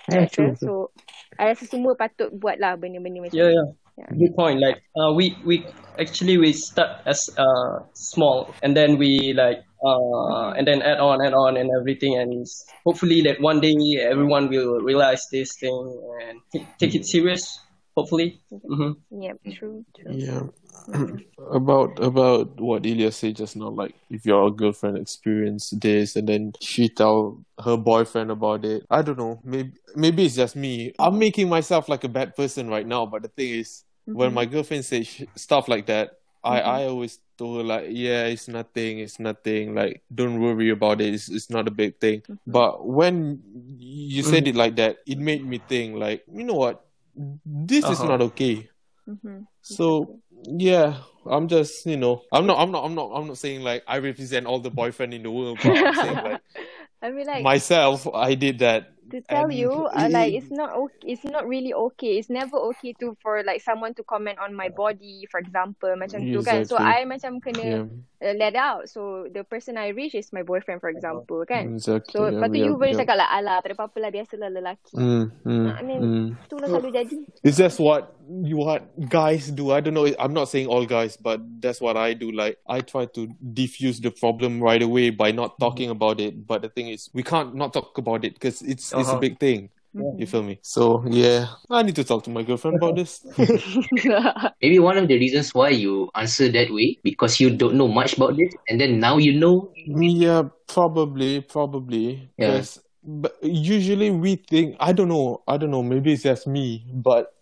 Yeah, 0.10 0.26
rasa. 0.26 0.34
true. 0.34 0.56
So 0.58 0.92
I 1.38 1.54
rasa 1.54 1.66
semua 1.70 1.94
patut 1.96 2.34
buat 2.34 2.58
lah 2.58 2.76
benda-benda 2.76 3.22
macam 3.22 3.38
Yeah, 3.38 3.50
ni. 3.50 3.56
yeah. 3.56 3.68
Yeah. 4.00 4.08
Good 4.16 4.36
point. 4.36 4.62
Like 4.64 4.80
uh, 4.96 5.12
we 5.12 5.36
we 5.46 5.66
actually 6.00 6.38
we 6.38 6.54
start 6.54 7.04
as 7.06 7.30
uh 7.38 7.84
small 7.94 8.56
and 8.64 8.72
then 8.76 8.98
we 8.98 9.34
like 9.36 9.60
uh 9.84 10.56
and 10.56 10.66
then 10.66 10.82
add 10.82 11.00
on 11.00 11.20
add 11.26 11.34
on 11.34 11.58
and 11.58 11.70
everything 11.80 12.16
and 12.16 12.48
hopefully 12.86 13.20
that 13.28 13.42
one 13.42 13.60
day 13.60 13.76
everyone 14.00 14.48
will 14.48 14.80
realize 14.80 15.28
this 15.32 15.52
thing 15.60 15.76
and 16.24 16.40
t- 16.54 16.68
take 16.80 16.96
it 16.96 17.06
serious. 17.06 17.60
Hopefully. 17.98 18.40
hmm 18.50 18.96
Yep, 19.12 19.38
true, 19.60 19.84
true. 19.92 20.16
Yeah. 20.16 20.44
about 21.52 22.00
about 22.00 22.60
what 22.62 22.86
Ilya 22.86 23.12
said 23.12 23.36
just 23.36 23.56
now, 23.58 23.68
like 23.70 23.96
if 24.10 24.26
your 24.26 24.50
girlfriend 24.52 24.98
experienced 24.98 25.80
this 25.82 26.16
and 26.16 26.30
then 26.30 26.54
she 26.62 26.88
tell 26.88 27.44
her 27.64 27.76
boyfriend 27.76 28.32
about 28.32 28.64
it. 28.64 28.84
I 28.90 29.02
don't 29.02 29.18
know. 29.20 29.42
Maybe 29.44 29.74
maybe 29.96 30.26
it's 30.26 30.36
just 30.36 30.56
me. 30.56 30.94
I'm 31.00 31.20
making 31.20 31.50
myself 31.50 31.90
like 31.90 32.04
a 32.06 32.10
bad 32.10 32.36
person 32.36 32.70
right 32.70 32.88
now. 32.88 33.06
But 33.06 33.24
the 33.24 33.28
thing 33.30 33.60
is, 33.60 33.84
when 34.14 34.34
my 34.34 34.46
girlfriend 34.46 34.86
says 34.86 35.08
sh- 35.08 35.24
stuff 35.36 35.68
like 35.68 35.86
that, 35.88 36.20
I 36.44 36.62
I 36.62 36.80
always 36.86 37.20
told 37.38 37.58
her 37.58 37.64
like, 37.64 37.88
yeah, 37.90 38.26
it's 38.26 38.48
nothing, 38.48 39.00
it's 39.00 39.20
nothing. 39.20 39.76
Like, 39.76 40.04
don't 40.14 40.40
worry 40.40 40.70
about 40.72 41.02
it. 41.02 41.14
It's 41.14 41.30
it's 41.30 41.50
not 41.50 41.68
a 41.68 41.72
big 41.72 42.00
thing. 42.00 42.24
But 42.48 42.86
when 42.86 43.42
you 43.78 44.24
said 44.24 44.48
it 44.48 44.56
like 44.56 44.76
that, 44.78 44.98
it 45.06 45.20
made 45.20 45.46
me 45.46 45.60
think 45.60 45.96
like, 45.96 46.24
you 46.32 46.44
know 46.44 46.56
what? 46.56 46.86
This 47.46 47.84
is 47.86 48.00
Uh-huh. 48.00 48.08
not 48.16 48.22
okay. 48.34 48.70
Mm-hmm. 49.08 49.44
So 49.62 50.20
yeah, 50.48 51.04
I'm 51.26 51.48
just 51.48 51.86
you 51.86 51.98
know 51.98 52.24
I'm 52.32 52.46
not 52.48 52.58
I'm 52.60 52.72
not 52.72 52.86
I'm 52.86 52.96
not 52.96 53.12
I'm 53.12 53.28
not 53.28 53.38
saying 53.38 53.62
like 53.62 53.84
I 53.88 53.98
represent 54.00 54.46
all 54.48 54.60
the 54.60 54.72
boyfriend 54.72 55.14
in 55.14 55.24
the 55.24 55.32
world, 55.32 55.60
but 55.64 55.76
I'm 55.76 55.96
saying 55.96 56.16
like 56.24 56.42
I 57.02 57.12
mean, 57.12 57.28
like 57.28 57.44
myself 57.44 58.08
I 58.08 58.36
did 58.36 58.60
that. 58.60 58.94
To 59.12 59.22
tell 59.26 59.50
and 59.50 59.58
you, 59.58 59.72
uh, 59.72 60.10
like 60.10 60.34
it- 60.34 60.44
it's 60.44 60.52
not 60.52 60.74
okay. 60.74 61.14
It's 61.14 61.26
not 61.26 61.48
really 61.48 61.74
okay. 61.74 62.18
It's 62.22 62.30
never 62.30 62.58
okay 62.74 62.94
to 63.02 63.18
for 63.22 63.42
like 63.44 63.62
someone 63.62 63.94
to 63.98 64.04
comment 64.04 64.38
on 64.38 64.54
my 64.54 64.70
body, 64.70 65.26
for 65.30 65.42
example, 65.42 65.90
macam 65.98 66.22
tu 66.30 66.42
kan. 66.44 66.66
So 66.66 66.78
Exactly. 66.78 66.94
I 66.94 67.00
macam 67.08 67.32
kena 67.42 67.66
Yeah, 67.66 67.86
uh, 68.24 68.36
let 68.36 68.56
out. 68.60 68.92
So 68.92 69.28
the 69.32 69.44
person 69.48 69.80
I 69.80 69.96
reach 69.96 70.14
is 70.14 70.30
my 70.36 70.44
boyfriend, 70.44 70.84
for 70.84 70.92
example, 70.92 71.42
kan. 71.48 71.76
exactly. 71.76 72.14
So 72.14 72.28
yeah, 72.28 72.38
lepas 72.38 72.48
tu 72.52 72.60
yeah, 72.60 72.68
you 72.68 72.74
boleh 72.76 72.94
yeah. 72.94 73.02
cakap 73.02 73.16
lah, 73.18 73.30
alah, 73.32 73.58
tak 73.64 73.74
ada 73.74 73.76
apa-apa 73.80 73.98
lah, 74.04 74.10
biasalah 74.12 74.50
lelaki. 74.52 74.96
Mm, 75.00 75.26
mm, 75.48 75.68
I 75.72 75.82
mean, 75.84 76.02
mm. 76.02 76.28
Itulah 76.46 76.68
selalu 76.68 76.90
jadi. 76.92 77.18
It's 77.46 77.58
just 77.58 77.80
what 77.80 78.19
what 78.30 78.86
guys 79.10 79.50
do. 79.50 79.72
I 79.72 79.80
don't 79.82 79.94
know. 79.94 80.08
I'm 80.20 80.34
not 80.34 80.50
saying 80.50 80.68
all 80.68 80.86
guys, 80.86 81.18
but 81.18 81.42
that's 81.62 81.82
what 81.82 81.98
I 81.98 82.14
do. 82.14 82.32
Like 82.32 82.58
I 82.68 82.82
try 82.82 83.06
to 83.18 83.28
diffuse 83.54 84.00
the 84.00 84.12
problem 84.12 84.62
right 84.62 84.82
away 84.82 85.10
by 85.10 85.32
not 85.32 85.60
talking 85.60 85.90
about 85.90 86.20
it. 86.20 86.46
But 86.46 86.62
the 86.62 86.70
thing 86.70 86.90
is, 86.90 87.10
we 87.14 87.24
can't 87.24 87.56
not 87.56 87.74
talk 87.74 87.98
about 87.98 88.24
it 88.26 88.34
because 88.36 88.62
it's 88.62 88.94
it's 88.94 89.10
a 89.10 89.18
Uh-huh. 89.18 89.20
big 89.20 89.40
thing. 89.40 89.70
You 89.94 90.28
feel 90.28 90.44
me? 90.44 90.60
So 90.62 91.02
yeah, 91.10 91.48
I 91.72 91.82
need 91.82 91.96
to 91.98 92.04
talk 92.04 92.24
to 92.26 92.30
my 92.30 92.44
girlfriend 92.44 92.78
about 92.78 92.96
this. 92.96 93.26
Maybe 94.62 94.78
one 94.78 94.98
of 94.98 95.08
the 95.08 95.18
reasons 95.18 95.54
why 95.54 95.70
you 95.70 96.10
answer 96.14 96.48
that 96.52 96.70
way 96.72 97.00
because 97.04 97.40
you 97.40 97.50
don't 97.50 97.74
know 97.74 97.88
much 97.88 98.14
about 98.16 98.38
this, 98.38 98.54
and 98.70 98.80
then 98.80 99.00
now 99.00 99.18
you 99.18 99.34
know. 99.34 99.74
Yeah, 99.76 100.44
probably, 100.68 101.42
probably. 101.42 102.30
Yeah. 102.38 102.52
Because 102.62 102.80
but 103.04 103.36
usually 103.42 104.12
we 104.12 104.36
think 104.36 104.76
I 104.80 104.92
don't 104.92 105.10
know, 105.10 105.42
I 105.48 105.58
don't 105.58 105.72
know, 105.72 105.84
maybe 105.84 106.14
it's 106.14 106.24
just 106.24 106.48
me, 106.48 106.86
but 106.94 107.34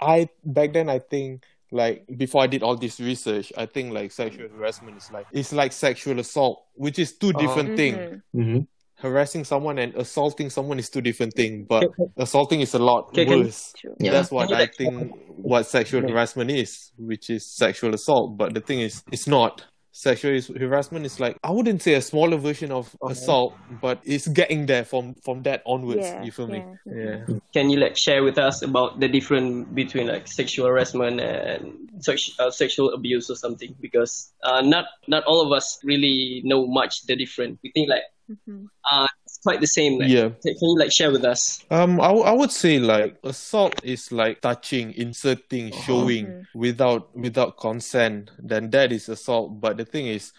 I 0.00 0.28
back 0.44 0.72
then 0.72 0.88
I 0.88 0.98
think 0.98 1.44
like 1.70 2.04
before 2.16 2.42
I 2.42 2.46
did 2.46 2.62
all 2.62 2.76
this 2.76 3.00
research, 3.00 3.52
I 3.56 3.66
think 3.66 3.92
like 3.92 4.12
sexual 4.12 4.48
harassment 4.48 4.96
is 4.96 5.10
like 5.10 5.26
it's 5.32 5.52
like 5.52 5.72
sexual 5.72 6.18
assault, 6.20 6.64
which 6.74 6.98
is 6.98 7.16
two 7.16 7.32
different 7.32 7.76
things. 7.76 7.96
Mhm. 7.96 8.22
Mm-hmm. 8.34 8.58
Harassing 8.96 9.44
someone 9.44 9.78
and 9.78 9.94
assaulting 9.96 10.48
someone 10.48 10.78
is 10.78 10.88
two 10.88 11.00
different 11.00 11.34
things, 11.34 11.66
but 11.68 11.84
assaulting 12.16 12.60
is 12.60 12.74
a 12.74 12.78
lot 12.78 13.08
Okay, 13.08 13.26
worse. 13.26 13.72
True. 13.76 13.94
Yeah. 13.98 14.12
That's 14.12 14.30
what 14.30 14.52
I 14.52 14.66
think 14.66 15.12
what 15.26 15.66
sexual 15.66 16.08
harassment 16.08 16.50
is, 16.50 16.92
which 16.96 17.28
is 17.28 17.44
sexual 17.44 17.92
assault. 17.92 18.38
But 18.38 18.54
the 18.54 18.60
thing 18.60 18.80
is, 18.80 19.02
it's 19.12 19.26
not. 19.26 19.64
Sexual 19.96 20.40
harassment 20.58 21.06
is 21.06 21.20
like 21.20 21.38
I 21.44 21.52
wouldn't 21.52 21.80
say 21.80 21.94
a 21.94 22.02
smaller 22.02 22.36
version 22.36 22.72
of 22.72 22.96
assault, 23.06 23.54
but 23.80 24.00
it's 24.02 24.26
getting 24.26 24.66
there 24.66 24.82
from 24.84 25.14
from 25.22 25.44
that 25.44 25.62
onwards. 25.64 26.02
Yeah, 26.02 26.24
you 26.24 26.32
feel 26.32 26.48
me? 26.48 26.64
yeah. 26.84 27.22
Yeah. 27.30 27.38
Can 27.54 27.70
you 27.70 27.78
like 27.78 27.96
share 27.96 28.24
with 28.24 28.36
us 28.36 28.62
about 28.62 28.98
the 28.98 29.06
difference 29.06 29.68
between 29.72 30.08
like 30.08 30.26
sexual 30.26 30.66
harassment 30.66 31.20
and 31.20 31.88
sex- 32.02 32.34
uh, 32.40 32.50
sexual 32.50 32.90
abuse 32.92 33.30
or 33.30 33.36
something? 33.36 33.70
Because 33.80 34.34
uh, 34.42 34.62
not 34.62 34.86
not 35.06 35.22
all 35.30 35.46
of 35.46 35.52
us 35.54 35.78
really 35.84 36.42
know 36.42 36.66
much 36.66 37.06
the 37.06 37.14
difference. 37.14 37.62
We 37.62 37.70
think 37.70 37.88
like 37.88 38.02
Mhm. 38.26 38.66
uh, 38.90 39.06
it's 39.22 39.23
quite 39.44 39.60
the 39.60 39.68
same. 39.68 40.00
Like, 40.00 40.10
Yeah. 40.10 40.30
Can 40.42 40.54
you 40.60 40.76
like 40.78 40.90
share 40.90 41.12
with 41.12 41.24
us? 41.24 41.62
Um, 41.70 42.00
I, 42.00 42.08
w- 42.08 42.24
I 42.26 42.32
would 42.32 42.50
say 42.50 42.80
like 42.80 43.16
assault 43.22 43.78
is 43.84 44.10
like 44.10 44.40
touching, 44.40 44.92
inserting, 44.94 45.72
Uh-huh. 45.72 45.82
showing 45.86 46.46
without 46.54 47.14
without 47.16 47.56
consent. 47.56 48.32
Then 48.42 48.70
that 48.70 48.90
is 48.90 49.08
assault. 49.08 49.60
But 49.60 49.76
the 49.76 49.84
thing 49.84 50.06
is, 50.08 50.32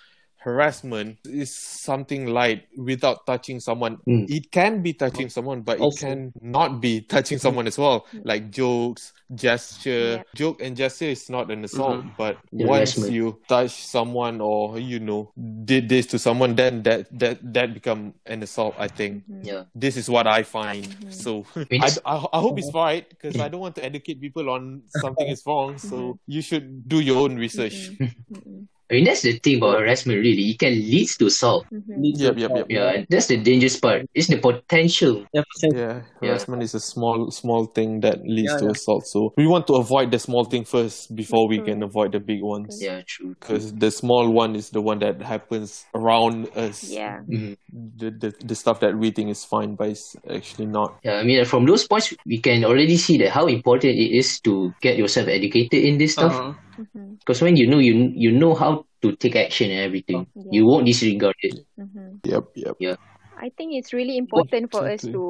harassment 0.46 1.18
is 1.26 1.50
something 1.50 2.28
light 2.28 2.70
without 2.78 3.26
touching 3.26 3.60
someone. 3.60 3.98
Mm. 4.08 4.30
It 4.30 4.52
can 4.52 4.84
be 4.86 4.94
touching 4.94 5.28
someone, 5.28 5.62
but 5.62 5.82
it 5.82 5.98
can 5.98 6.32
not 6.40 6.80
be 6.80 7.02
touching 7.14 7.40
someone 7.40 7.66
as 7.66 7.80
well. 7.82 8.06
Hmm. 8.12 8.22
Like 8.24 8.52
jokes, 8.52 9.12
gesture. 9.34 10.22
Yeah. 10.22 10.24
Joke 10.36 10.62
and 10.62 10.78
gesture 10.78 11.10
is 11.10 11.32
not 11.34 11.50
an 11.50 11.66
assault, 11.66 12.06
hmm. 12.06 12.10
but 12.16 12.38
The 12.54 12.66
once 12.70 12.94
harassment. 12.94 13.14
you 13.14 13.42
touch 13.50 13.74
someone 13.90 14.40
or 14.40 14.78
you 14.78 15.02
know 15.02 15.34
did 15.66 15.90
this 15.90 16.06
to 16.14 16.20
someone, 16.22 16.54
then 16.54 16.84
that 16.84 17.10
that 17.18 17.42
that 17.42 17.74
become 17.74 18.14
an 18.30 18.46
assault. 18.46 18.76
I 18.78 18.88
think 18.88 19.26
mm-hmm. 19.26 19.50
Yeah. 19.50 19.64
this 19.74 19.98
is 19.98 20.06
what 20.14 20.30
I 20.30 20.46
find. 20.46 20.86
Mm-hmm. 20.86 21.10
So 21.10 21.42
I, 21.82 21.90
I, 22.06 22.16
I 22.22 22.40
hope 22.40 22.62
it's 22.62 22.70
right 22.70 23.10
because 23.10 23.42
I 23.42 23.50
don't 23.50 23.66
want 23.66 23.74
to 23.82 23.84
educate 23.84 24.22
people 24.22 24.54
on 24.54 24.86
something 25.02 25.26
is 25.26 25.42
wrong. 25.42 25.82
So 25.82 25.98
mm-hmm. 25.98 26.30
you 26.30 26.42
should 26.46 26.88
do 26.88 27.02
your 27.02 27.18
own 27.26 27.36
research. 27.36 27.90
Mm-mm. 27.98 28.70
I 28.91 28.93
mean, 28.95 29.06
that's 29.06 29.21
the 29.24 29.34
thing 29.39 29.58
about 29.58 29.80
harassment, 29.80 30.19
really. 30.19 30.52
It 30.52 30.60
can 30.60 30.74
lead 30.74 31.08
to 31.17 31.26
assault. 31.26 31.65
Mhm. 31.74 32.02
Leads 32.04 32.21
Yep, 32.21 32.38
yep, 32.38 32.52
yep. 32.56 32.65
Yeah, 32.69 33.04
that's 33.10 33.26
the 33.28 33.38
dangerous 33.38 33.80
part. 33.80 34.06
It's 34.13 34.28
the 34.28 34.38
potential. 34.38 35.26
Yeah, 35.34 35.41
percent- 35.50 35.76
Yeah, 35.76 36.02
harassment 36.21 36.62
is 36.62 36.76
a 36.76 36.80
small 36.80 37.32
small 37.32 37.65
thing 37.65 38.02
that 38.02 38.21
leads 38.24 38.52
Yeah, 38.54 38.58
to 38.60 38.65
yeah. 38.65 38.71
assault. 38.78 39.08
So 39.08 39.34
we 39.38 39.48
want 39.48 39.65
to 39.67 39.76
avoid 39.76 40.12
the 40.12 40.19
small 40.19 40.45
thing 40.45 40.65
first 40.65 41.15
before 41.15 41.48
we 41.48 41.60
can 41.60 41.82
avoid 41.82 42.12
the 42.12 42.19
big 42.19 42.43
ones. 42.43 42.78
Yeah, 42.82 43.02
true. 43.08 43.36
Because 43.39 43.74
the 43.74 43.89
small 43.89 44.30
one 44.30 44.56
is 44.56 44.69
the 44.69 44.82
one 44.82 45.00
that 45.00 45.19
happens 45.21 45.86
around 45.95 46.48
us. 46.56 46.86
Yeah. 46.89 47.21
Mhm. 47.28 47.58
The, 47.98 48.12
the 48.12 48.30
the 48.45 48.56
stuff 48.56 48.80
that 48.82 48.98
we 48.98 49.10
think 49.10 49.30
is 49.34 49.43
fine, 49.43 49.74
but 49.76 49.89
it's 49.89 50.15
actually 50.30 50.67
not. 50.69 51.00
Yeah, 51.04 51.17
I 51.17 51.24
mean, 51.24 51.43
from 51.45 51.65
those 51.65 51.88
points, 51.88 52.13
we 52.26 52.38
can 52.38 52.63
already 52.63 52.98
see 52.98 53.17
that 53.17 53.32
how 53.34 53.48
important 53.48 53.98
it 53.98 54.12
is 54.13 54.39
to 54.41 54.74
get 54.82 54.98
yourself 54.98 55.28
educated 55.28 55.82
in 55.84 55.98
this 55.98 56.13
stuff. 56.13 56.34
Uh-huh. 56.34 56.54
Mhm. 56.78 57.20
Because 57.20 57.42
when 57.42 57.56
you 57.58 57.68
know, 57.68 57.80
you 57.80 58.12
you 58.16 58.32
know 58.32 58.54
how 58.56 58.86
to 59.02 59.16
take 59.16 59.36
action 59.36 59.72
and 59.72 59.80
everything. 59.80 60.28
Yeah. 60.36 60.44
You 60.52 60.66
won't 60.66 60.86
disregard 60.86 61.36
it. 61.42 61.66
Mhm. 61.80 62.20
Yep, 62.24 62.44
yep. 62.56 62.76
Yeah. 62.80 62.96
I 63.38 63.52
think 63.54 63.74
it's 63.76 63.91
really 63.91 64.17
important 64.17 64.71
for 64.71 64.88
us 64.88 65.04
exactly. 65.04 65.13
to 65.19 65.24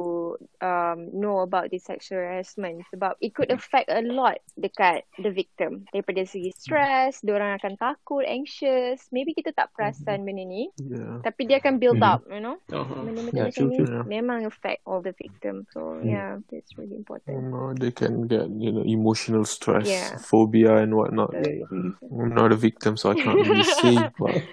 um, 0.62 0.98
know 1.12 1.40
about 1.42 1.70
this 1.70 1.84
sexual 1.84 2.18
harassment 2.22 2.86
sebab 2.94 3.18
it 3.20 3.34
could 3.34 3.50
affect 3.50 3.90
a 3.90 4.00
lot 4.02 4.38
dekat 4.54 5.02
the 5.18 5.30
victim. 5.30 5.84
Daripada 5.90 6.22
segi 6.24 6.54
stress, 6.54 7.20
diorang 7.20 7.58
akan 7.58 7.74
takut, 7.76 8.22
anxious. 8.24 9.06
Maybe 9.10 9.34
kita 9.34 9.50
tak 9.52 9.74
perasan 9.74 10.22
benda 10.22 10.46
ni. 10.46 10.70
Yeah. 10.78 11.20
Tapi 11.22 11.50
dia 11.50 11.58
akan 11.58 11.76
build 11.82 11.98
Mhm. 11.98 12.06
up, 12.06 12.22
you 12.30 12.40
know. 12.40 12.56
Uh-huh. 12.70 13.02
Benda-benda 13.02 13.32
Yeah, 13.36 13.46
macam 13.50 13.62
true, 13.66 13.70
ni 13.70 13.78
true. 13.82 13.90
Yeah. 13.90 14.04
memang 14.06 14.38
affect 14.46 14.80
all 14.86 15.02
the 15.02 15.14
victim. 15.16 15.66
So 15.72 15.98
yeah, 16.00 16.38
that's 16.48 16.74
really 16.78 16.96
You 16.96 17.02
important. 17.02 17.34
know, 17.50 17.74
they 17.74 17.90
can 17.90 18.26
get 18.30 18.46
you 18.56 18.70
know 18.72 18.84
emotional 18.86 19.44
stress, 19.44 19.88
Yeah. 19.90 20.16
phobia, 20.22 20.78
and 20.80 20.94
whatnot. 20.94 21.34
Betul. 21.34 21.98
I'm 22.00 22.32
not 22.32 22.52
a 22.52 22.58
victim, 22.58 22.94
so 22.96 23.10
I 23.10 23.16
can't 23.18 23.36
really 23.36 23.66
say. 23.82 23.96
But 24.16 24.46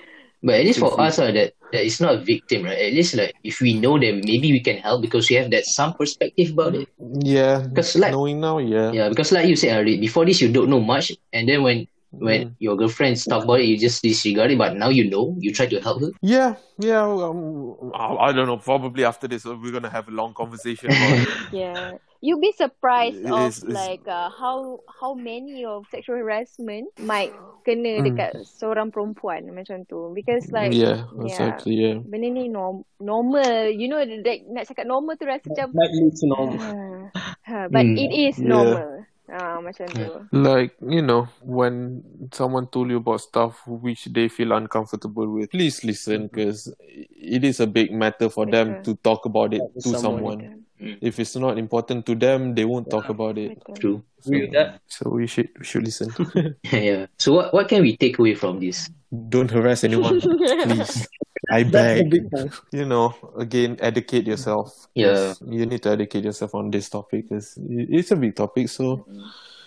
But 0.43 0.59
at 0.59 0.65
least 0.67 0.79
for 0.83 0.99
us, 0.99 1.19
uh, 1.19 1.31
that 1.31 1.55
that 1.71 1.81
it's 1.87 2.03
not 2.03 2.15
a 2.15 2.21
victim, 2.21 2.67
right? 2.67 2.77
At 2.77 2.93
least 2.93 3.15
like 3.15 3.31
if 3.47 3.61
we 3.63 3.79
know 3.79 3.95
them, 3.97 4.19
maybe 4.27 4.51
we 4.51 4.59
can 4.59 4.77
help 4.83 5.01
because 5.01 5.29
we 5.31 5.37
have 5.39 5.49
that 5.55 5.63
some 5.65 5.93
perspective 5.95 6.51
about 6.51 6.75
it. 6.75 6.87
yeah, 7.23 7.63
'Cause 7.71 7.95
like- 7.95 8.11
knowing 8.11 8.43
now, 8.43 8.59
yeah, 8.59 8.91
Yeah, 8.91 9.07
because 9.09 9.31
like 9.31 9.47
you 9.47 9.55
said 9.55 9.71
already, 9.73 9.97
before 9.97 10.25
this 10.27 10.41
you 10.43 10.51
don't 10.51 10.67
know 10.69 10.83
much, 10.83 11.15
and 11.31 11.47
then 11.47 11.63
when 11.63 11.87
when 12.13 12.53
your 12.59 12.77
girlfriend 12.77 13.17
talk 13.25 13.41
about 13.47 13.57
it, 13.57 13.65
you 13.65 13.73
just 13.79 14.03
disregard 14.03 14.51
it. 14.51 14.57
But 14.59 14.75
now 14.77 14.89
you 14.93 15.09
know, 15.09 15.33
you 15.39 15.49
try 15.51 15.65
to 15.65 15.79
help 15.81 16.01
her. 16.03 16.11
yeah, 16.21 16.53
yeah. 16.77 17.01
Um, 17.07 17.73
I, 17.95 18.29
I 18.29 18.31
don't 18.35 18.45
know. 18.45 18.57
Probably 18.61 19.01
after 19.03 19.25
this, 19.27 19.47
uh, 19.47 19.55
we're 19.57 19.71
gonna 19.73 19.89
have 19.89 20.07
a 20.07 20.11
long 20.13 20.33
conversation 20.35 20.91
about 20.91 21.17
it. 21.23 21.27
Yeah. 21.51 21.97
You'd 22.23 22.39
be 22.39 22.55
surprised 22.55 23.19
It 23.19 23.27
of 23.27 23.51
it's- 23.51 23.67
like 23.67 24.07
uh, 24.07 24.31
how 24.31 24.79
how 24.87 25.11
many 25.11 25.67
of 25.67 25.83
sexual 25.91 26.15
harassment 26.23 26.87
might 26.95 27.35
kena 27.67 27.99
Mm. 27.99 28.03
dekat 28.07 28.31
seorang 28.47 28.95
perempuan 28.95 29.43
macam 29.51 29.83
tu 29.83 30.15
because 30.15 30.47
like 30.55 30.71
yeah, 30.71 31.03
yeah. 31.19 31.27
exactly. 31.27 31.75
Yeah. 31.83 31.99
benda 31.99 32.31
ni 32.31 32.47
norm, 32.47 32.87
normal 32.95 33.67
you 33.67 33.91
know 33.91 33.99
like 34.23 34.47
nak 34.47 34.71
cakap 34.71 34.87
normal 34.87 35.19
tu 35.19 35.27
rasa 35.27 35.51
macam 35.51 35.75
normal. 36.31 37.11
ha, 37.51 37.67
but 37.67 37.83
Hmm. 37.83 37.99
it 37.99 38.11
is 38.15 38.39
Yeah. 38.39 38.47
normal 38.55 38.87
ah 39.27 39.59
macam 39.59 39.87
tu 39.91 40.07
Like, 40.31 40.79
you 40.79 41.03
know, 41.03 41.27
when 41.43 42.03
someone 42.31 42.71
told 42.71 42.87
you 42.87 43.03
about 43.03 43.19
stuff 43.19 43.59
which 43.67 44.07
they 44.11 44.31
feel 44.31 44.55
uncomfortable 44.55 45.27
with, 45.27 45.51
please 45.51 45.83
listen 45.83 46.31
because 46.31 46.71
it 47.11 47.43
is 47.43 47.59
a 47.59 47.67
big 47.67 47.91
matter 47.91 48.31
for 48.31 48.47
them 48.47 48.79
Betul. 48.79 48.95
to 48.95 48.99
talk 49.03 49.27
about 49.27 49.51
it 49.51 49.63
to 49.83 49.91
to 49.91 49.99
someone. 49.99 50.62
Someone. 50.83 50.99
If 51.01 51.19
it's 51.19 51.35
not 51.35 51.57
important 51.57 52.05
to 52.05 52.15
them, 52.15 52.55
they 52.55 52.65
won't 52.65 52.89
talk 52.89 53.09
about 53.09 53.37
it. 53.37 53.61
True. 53.79 54.03
Agree 54.25 54.41
with 54.41 54.51
that. 54.53 54.81
So 54.87 55.09
we 55.09 55.27
should 55.27 55.49
we 55.57 55.65
should 55.65 55.83
listen. 55.83 56.11
yeah. 56.71 57.07
So 57.17 57.33
what 57.33 57.53
what 57.53 57.67
can 57.67 57.81
we 57.81 57.97
take 57.97 58.19
away 58.19 58.35
from 58.35 58.59
this? 58.59 58.89
Don't 59.29 59.51
harass 59.51 59.83
anyone, 59.83 60.21
please. 60.65 61.07
I 61.51 61.63
beg. 61.63 62.13
You 62.71 62.85
know, 62.85 63.13
again, 63.37 63.77
educate 63.79 64.25
yourself. 64.25 64.87
Yeah. 64.95 65.35
You 65.45 65.65
need 65.65 65.83
to 65.83 65.91
educate 65.91 66.23
yourself 66.23 66.55
on 66.55 66.71
this 66.71 66.89
topic 66.89 67.29
because 67.29 67.59
it's 67.59 68.11
a 68.11 68.15
big 68.15 68.35
topic. 68.35 68.69
So 68.69 69.05
hmm. 69.05 69.21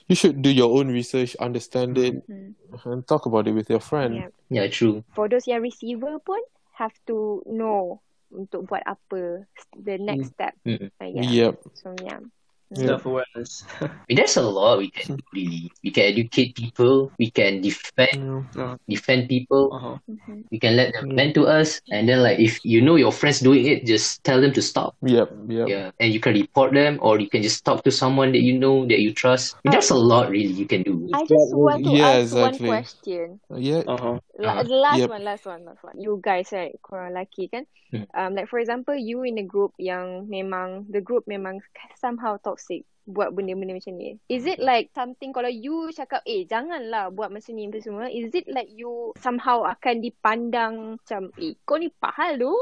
you 0.09 0.17
should 0.17 0.43
do 0.43 0.51
your 0.51 0.73
own 0.73 0.89
research, 0.89 1.37
understand 1.37 1.99
it, 1.99 2.27
mm-hmm. 2.27 2.91
and 2.91 3.07
talk 3.07 3.27
about 3.27 3.47
it 3.47 3.53
with 3.53 3.71
your 3.71 3.81
friend. 3.81 4.15
yeah. 4.17 4.29
Yeah, 4.49 4.71
true. 4.71 5.03
for 5.15 5.29
those 5.29 5.47
yang 5.51 5.63
receiver 5.63 6.23
pun 6.23 6.39
have 6.79 6.95
to 7.11 7.43
know 7.51 7.99
untuk 8.37 8.69
buat 8.69 8.85
apa 8.85 9.49
the 9.75 9.97
next 9.99 10.37
step 10.37 10.53
Mm. 10.69 10.93
uh, 11.01 11.09
yeah 11.11 11.31
Yep. 11.31 11.55
so 11.75 11.93
yeah 12.05 12.21
Yeah. 12.69 12.99
Self 12.99 13.07
awareness. 13.07 13.63
I 14.11 14.13
there's 14.13 14.37
a 14.37 14.43
lot 14.43 14.83
we 14.83 14.91
can 14.91 15.17
do, 15.17 15.25
really. 15.33 15.71
We 15.85 15.91
can 15.95 16.05
educate 16.11 16.59
people. 16.59 17.15
We 17.17 17.31
can 17.31 17.63
defend 17.63 18.43
defend 18.89 19.29
people. 19.29 19.71
Uh-huh. 19.73 19.97
Mhm. 20.11 20.45
We 20.51 20.59
can 20.59 20.77
let 20.77 20.93
them 20.93 21.15
vent 21.15 21.35
to 21.39 21.47
us, 21.47 21.81
and 21.91 22.09
then 22.09 22.23
like 22.23 22.39
if 22.39 22.59
you 22.65 22.83
know 22.83 22.97
your 22.97 23.13
friends 23.13 23.41
doing 23.41 23.67
it, 23.67 23.87
just 23.87 24.23
tell 24.25 24.41
them 24.41 24.53
to 24.55 24.63
stop. 24.63 24.95
Yep. 25.03 25.31
Yep. 25.49 25.67
Yeah, 25.69 25.91
and 26.01 26.13
you 26.13 26.21
can 26.21 26.35
report 26.35 26.73
them, 26.75 26.99
or 27.03 27.19
you 27.21 27.29
can 27.31 27.43
just 27.43 27.65
talk 27.65 27.85
to 27.85 27.93
someone 27.95 28.33
that 28.33 28.43
you 28.43 28.59
know 28.59 28.85
that 28.87 29.01
you 29.01 29.15
trust. 29.15 29.55
I 29.55 29.69
mean, 29.69 29.73
there's 29.73 29.91
a 29.91 29.99
lot 29.99 30.31
really 30.31 30.53
you 30.53 30.67
can 30.67 30.83
do. 30.83 31.07
I 31.15 31.23
just 31.23 31.55
want 31.55 31.85
to 31.85 31.91
Yeah, 31.95 32.19
ask 32.19 32.35
exactly. 32.35 32.69
one 32.69 32.83
question 32.83 33.41
Yeah. 33.55 33.83
Uh-huh. 33.87 34.19
La- 34.37 34.61
Uh, 34.61 34.69
the 34.69 34.77
last 34.77 35.01
yep. 35.01 35.09
one, 35.09 35.25
last 35.25 35.45
one, 35.49 35.65
last 35.65 35.81
one. 35.81 35.97
You 35.97 36.21
guys, 36.21 36.53
right? 36.53 36.77
Korang 36.85 37.17
lelaki 37.17 37.49
kan? 37.49 37.65
Hmm. 37.89 38.05
Um, 38.13 38.31
like 38.37 38.53
for 38.53 38.61
example, 38.61 38.93
you 38.93 39.25
in 39.25 39.41
a 39.41 39.47
group 39.47 39.73
yang 39.81 40.29
memang, 40.29 40.85
the 40.93 41.01
group 41.01 41.25
memang 41.25 41.65
somehow 41.97 42.37
toxic 42.37 42.85
buat 43.07 43.33
benda-benda 43.33 43.79
macam 43.79 43.95
ni. 43.97 44.19
Is 44.27 44.45
it 44.45 44.59
like 44.59 44.91
something 44.93 45.31
kalau 45.31 45.49
you 45.49 45.89
cakap, 45.95 46.21
eh 46.27 46.43
janganlah 46.45 47.15
buat 47.15 47.31
macam 47.31 47.55
ni 47.55 47.71
apa 47.71 47.79
semua. 47.81 48.11
Is 48.11 48.35
it 48.35 48.51
like 48.51 48.69
you 48.69 49.15
somehow 49.23 49.63
akan 49.63 50.03
dipandang 50.03 50.99
macam, 50.99 51.31
eh 51.39 51.55
kau 51.63 51.79
ni 51.79 51.89
pahal 51.97 52.37
tu? 52.37 52.53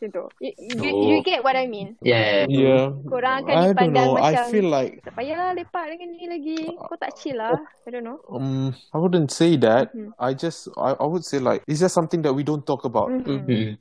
Macam 0.00 0.16
tu. 0.16 0.24
You, 0.40 0.52
you, 0.80 0.90
you 1.12 1.16
get 1.20 1.44
what 1.44 1.52
I 1.52 1.68
mean? 1.68 2.00
Yeah. 2.00 2.48
Yeah. 2.48 2.96
Korang 3.04 3.44
akan 3.44 3.52
I 3.52 3.60
don't 3.60 3.68
dipandang 3.76 4.08
know. 4.08 4.16
I 4.16 4.32
macam, 4.32 4.44
feel 4.48 4.68
like 4.72 4.92
tak 5.04 5.12
payahlah 5.12 5.52
lepak 5.60 5.84
dengan 5.92 6.08
ni 6.16 6.24
lagi. 6.24 6.58
Kau 6.72 6.96
tak 6.96 7.12
chill 7.20 7.36
lah. 7.36 7.60
I 7.84 7.88
don't 7.92 8.08
know. 8.08 8.16
um 8.32 8.72
I 8.72 8.96
wouldn't 8.96 9.28
say 9.28 9.60
that. 9.60 9.92
Mhm. 9.92 10.16
I 10.16 10.32
just 10.32 10.72
I, 10.80 10.96
I 10.96 11.04
would 11.04 11.28
say 11.28 11.36
like 11.36 11.60
it's 11.68 11.84
just 11.84 11.92
something 11.92 12.24
that 12.24 12.32
we 12.32 12.40
don't 12.40 12.64
talk 12.64 12.88
about. 12.88 13.12
Mhm. 13.12 13.44
Mm. 13.44 13.76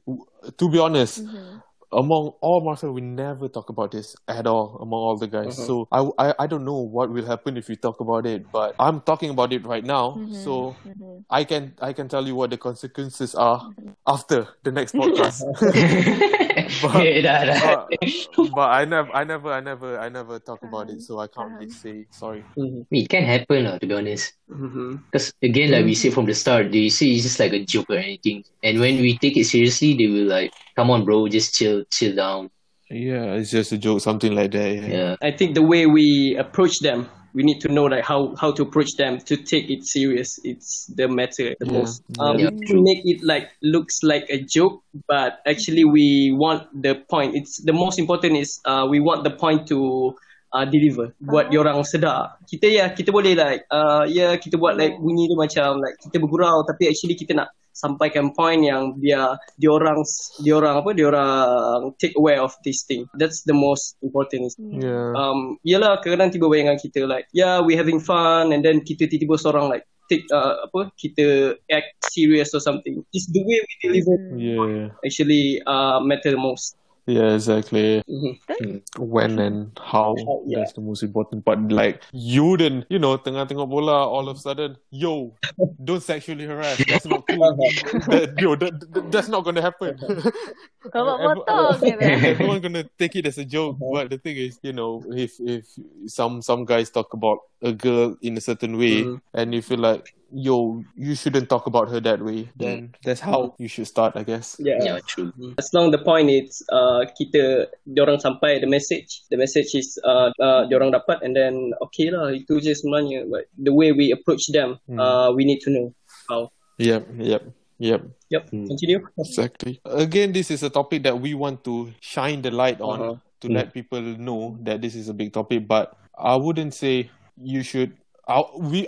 To 0.60 0.66
be 0.68 0.76
honest, 0.76 1.24
Mhm. 1.24 1.64
Among 1.92 2.34
all 2.42 2.62
my 2.64 2.76
friends, 2.76 2.94
we 2.94 3.02
never 3.02 3.48
talk 3.48 3.70
about 3.70 3.92
this 3.92 4.16
at 4.28 4.46
all 4.46 4.78
among 4.82 5.00
all 5.00 5.18
the 5.18 5.28
guys. 5.28 5.58
Mm-hmm. 5.58 5.66
So 5.66 5.88
I, 5.92 6.10
I 6.18 6.34
I 6.40 6.48
don't 6.48 6.66
know 6.66 6.80
what 6.82 7.10
will 7.10 7.26
happen 7.26 7.58
if 7.58 7.68
we 7.68 7.76
talk 7.76 8.00
about 8.00 8.26
it, 8.26 8.52
but 8.52 8.76
I'm 8.80 9.02
talking 9.02 9.30
about 9.30 9.54
it 9.54 9.66
right 9.66 9.84
now. 9.84 10.12
Mm-hmm. 10.18 10.44
So 10.44 10.76
Mhm. 10.86 11.24
I 11.30 11.44
can 11.44 11.74
I 11.82 11.94
can 11.94 12.08
tell 12.08 12.26
you 12.28 12.36
what 12.36 12.50
the 12.50 12.58
consequences 12.58 13.36
are 13.36 13.62
mm-hmm. 13.62 13.92
after 14.06 14.48
the 14.64 14.72
next 14.72 14.94
podcast. 14.94 15.44
But- 16.82 17.02
dah, 17.26 17.40
dah. 17.50 17.60
but, 17.90 18.50
but 18.54 18.70
I 18.70 18.86
never 18.86 19.10
I 19.12 19.24
never 19.24 19.50
I 19.52 19.62
never 19.62 19.90
I 20.00 20.08
never 20.10 20.38
talk 20.40 20.62
about 20.62 20.90
it, 20.90 21.02
so 21.02 21.18
I 21.20 21.28
can't 21.28 21.58
really 21.58 21.74
say 21.74 22.06
sorry. 22.14 22.44
Mhm. 22.58 22.86
It 22.94 23.10
can 23.10 23.24
happen, 23.26 23.66
lah, 23.66 23.78
to 23.82 23.86
be 23.90 23.94
honest. 23.98 24.38
Mhm. 24.50 25.02
Because 25.10 25.34
again, 25.42 25.72
like 25.74 25.86
we 25.86 25.96
said 25.98 26.14
from 26.14 26.26
the 26.30 26.38
start, 26.38 26.70
they 26.72 26.90
say 26.94 27.10
it's 27.10 27.24
just 27.26 27.40
like 27.42 27.54
a 27.54 27.66
joke 27.66 27.90
or 27.90 27.98
anything. 27.98 28.44
And 28.62 28.80
when 28.80 29.02
we 29.02 29.18
take 29.18 29.36
it 29.38 29.46
seriously, 29.50 29.98
they 29.98 30.08
will 30.08 30.30
like, 30.30 30.54
"Come 30.78 30.94
on, 30.94 31.06
bro, 31.06 31.26
just 31.28 31.58
chill, 31.58 31.84
chill 31.90 32.14
down." 32.14 32.54
Yeah, 32.90 33.38
it's 33.38 33.52
just 33.54 33.72
a 33.74 33.78
joke, 33.78 34.02
something 34.02 34.34
like 34.34 34.50
that. 34.54 34.70
Yeah. 34.74 34.88
Yeah. 34.90 35.12
I 35.22 35.30
think 35.34 35.54
the 35.54 35.62
way 35.66 35.86
we 35.86 36.34
approach 36.38 36.80
them, 36.82 37.06
we 37.34 37.44
need 37.44 37.62
to 37.62 37.70
know 37.70 37.86
like 37.86 38.04
how 38.04 38.34
how 38.42 38.52
to 38.52 38.64
approach 38.64 38.98
them 38.98 39.20
to 39.30 39.38
take 39.38 39.70
it 39.70 39.86
serious. 39.86 40.40
It's 40.44 40.90
the 40.96 41.08
matter 41.08 41.54
the 41.60 41.68
Yeah. 41.70 41.78
most. 41.78 42.02
Um, 42.18 42.40
Yeah. 42.40 42.50
We 42.70 42.82
make 42.82 43.02
it 43.06 43.22
like 43.24 43.54
looks 43.62 44.02
like 44.02 44.26
a 44.30 44.42
joke, 44.42 44.82
but 45.08 45.40
actually 45.46 45.86
we 45.86 46.34
want 46.34 46.66
the 46.74 46.96
point. 47.10 47.36
It's 47.36 47.62
the 47.62 47.74
most 47.74 48.00
important 48.00 48.38
is 48.38 48.58
uh, 48.66 48.88
we 48.90 49.00
want 49.00 49.24
the 49.24 49.34
point 49.34 49.68
to 49.70 50.14
uh, 50.54 50.66
deliver. 50.66 51.14
Buat 51.22 51.54
diorang 51.54 51.86
sedar. 51.86 52.42
Kita 52.50 52.66
ya 52.66 52.90
kita 52.90 53.14
boleh 53.14 53.38
like 53.38 53.62
uh, 53.70 54.10
ya 54.10 54.34
kita 54.42 54.58
buat 54.58 54.78
like 54.78 54.98
bunyi 54.98 55.30
tu 55.30 55.38
macam 55.38 55.78
like 55.82 55.98
kita 56.02 56.18
bergurau 56.18 56.66
tapi 56.66 56.90
actually 56.90 57.14
kita 57.14 57.38
nak 57.38 57.54
sampaikan 57.76 58.34
point 58.34 58.66
yang 58.66 58.98
biar 58.98 59.38
diorang 59.62 60.02
diorang 60.42 60.82
apa 60.82 60.92
diorang 60.96 61.94
take 62.02 62.16
aware 62.18 62.42
of 62.42 62.52
this 62.66 62.84
thing. 62.84 63.06
That's 63.16 63.44
the 63.46 63.56
most 63.56 63.96
important. 64.02 64.52
Yeah. 64.58 65.12
um 65.16 65.60
yalah 65.68 66.00
kadang 66.02 66.32
tiba 66.32 66.48
bayangan 66.48 66.80
kita 66.80 67.04
like 67.06 67.28
yeah 67.36 67.60
we 67.60 67.76
having 67.76 68.00
fun 68.00 68.56
and 68.56 68.64
then 68.64 68.80
kita 68.82 69.06
tiba-tiba 69.06 69.36
seorang 69.36 69.68
like 69.68 69.84
take 70.10 70.26
uh, 70.34 70.66
apa 70.66 70.90
kita 70.98 71.54
act 71.70 71.94
serious 72.10 72.50
or 72.58 72.62
something 72.64 73.06
it's 73.14 73.30
the 73.30 73.44
way 73.46 73.60
we 73.62 73.74
deliver 73.84 74.16
Yeah. 74.34 74.90
actually 75.06 75.62
uh 75.70 76.02
matter 76.02 76.34
the 76.34 76.42
most 76.42 76.79
Yeah, 77.10 77.34
exactly. 77.34 78.06
Mhm. 78.06 78.86
When 79.02 79.40
and 79.42 79.74
how, 79.82 80.14
How, 80.14 80.44
yeah. 80.46 80.60
that's 80.62 80.74
the 80.78 80.82
most 80.86 81.02
important 81.02 81.42
part. 81.42 81.58
Like, 81.74 82.04
you 82.14 82.54
didn't, 82.54 82.86
you 82.94 83.00
know, 83.02 83.18
tengah 83.18 83.50
tengok 83.50 83.66
bola, 83.66 84.06
all 84.06 84.30
of 84.30 84.38
a 84.38 84.40
sudden, 84.40 84.78
yo, 84.94 85.34
don't 85.84 86.06
sexually 86.06 86.46
harass. 86.46 86.78
That's 86.86 87.10
not 87.10 87.26
cool. 87.26 87.50
that, 88.14 88.38
yo, 88.38 88.54
that, 88.62 88.78
that- 88.94 89.10
that's 89.10 89.26
not 89.26 89.42
gonna 89.42 89.66
happen. 89.66 89.98
Kau 90.94 91.02
buat 91.18 91.82
Every- 91.82 92.38
Everyone 92.38 92.62
gonna 92.62 92.86
take 93.02 93.18
it 93.18 93.26
as 93.26 93.42
a 93.42 93.46
joke, 93.46 93.82
but 93.82 94.14
the 94.14 94.22
thing 94.22 94.38
is, 94.38 94.62
you 94.62 94.72
know, 94.78 95.02
if 95.10 95.42
if 95.42 95.66
some 96.06 96.46
some 96.46 96.62
guys 96.62 96.94
talk 96.94 97.10
about 97.18 97.42
a 97.62 97.72
girl 97.72 98.16
in 98.22 98.38
a 98.38 98.42
certain 98.42 98.78
way, 98.78 99.04
Mhm. 99.04 99.20
and 99.34 99.52
you 99.52 99.60
feel 99.62 99.80
like, 99.80 100.16
yo, 100.32 100.80
you 100.96 101.12
shouldn't 101.14 101.50
talk 101.50 101.66
about 101.66 101.90
her 101.90 102.00
that 102.00 102.22
way, 102.22 102.48
then 102.56 102.94
that's 103.04 103.20
how 103.20 103.52
you 103.58 103.68
should 103.68 103.88
start, 103.88 104.14
I 104.16 104.24
guess. 104.24 104.56
yeah. 104.62 104.78
Yeah, 104.80 105.00
true. 105.04 105.34
as 105.58 105.74
long 105.74 105.90
the 105.90 106.00
point 106.00 106.30
is 106.30 106.62
uh, 106.70 107.04
kita 107.12 107.68
diorang 107.84 108.22
sampai 108.22 108.62
the 108.62 108.70
message 108.70 109.26
the 109.28 109.36
message 109.36 109.74
is 109.74 109.98
uh, 110.06 110.30
uh, 110.40 110.70
diorang 110.70 110.94
dapat 110.94 111.20
and 111.26 111.34
then 111.36 111.74
okay 111.82 112.14
lah 112.14 112.30
itu 112.32 112.62
je 112.62 112.72
sebenarnya 112.78 113.26
but 113.28 113.50
the 113.58 113.74
way 113.74 113.90
we 113.92 114.14
approach 114.14 114.48
them 114.54 114.78
uh, 114.96 115.34
we 115.34 115.44
need 115.44 115.60
to 115.60 115.74
know 115.74 115.92
how 116.30 116.48
Yep, 116.80 117.12
yep, 117.20 117.44
yep. 117.76 118.08
yep 118.32 118.48
continue 118.48 119.04
Exactly. 119.20 119.84
Again, 119.84 120.32
this 120.32 120.48
is 120.48 120.64
a 120.64 120.72
topic 120.72 121.04
that 121.04 121.20
we 121.20 121.36
want 121.36 121.68
to 121.68 121.92
shine 122.00 122.40
the 122.40 122.54
light 122.56 122.80
on 122.80 122.98
Uh-huh. 123.02 123.16
to 123.44 123.48
let 123.52 123.72
people 123.76 124.00
know 124.00 124.56
that 124.64 124.80
this 124.80 124.96
is 124.96 125.08
a 125.08 125.16
big 125.16 125.32
topic. 125.32 125.64
But 125.68 125.92
I 126.16 126.36
wouldn't 126.36 126.72
say 126.72 127.08
you 127.42 127.64
should 127.64 127.98
our, 128.28 128.50
we 128.58 128.88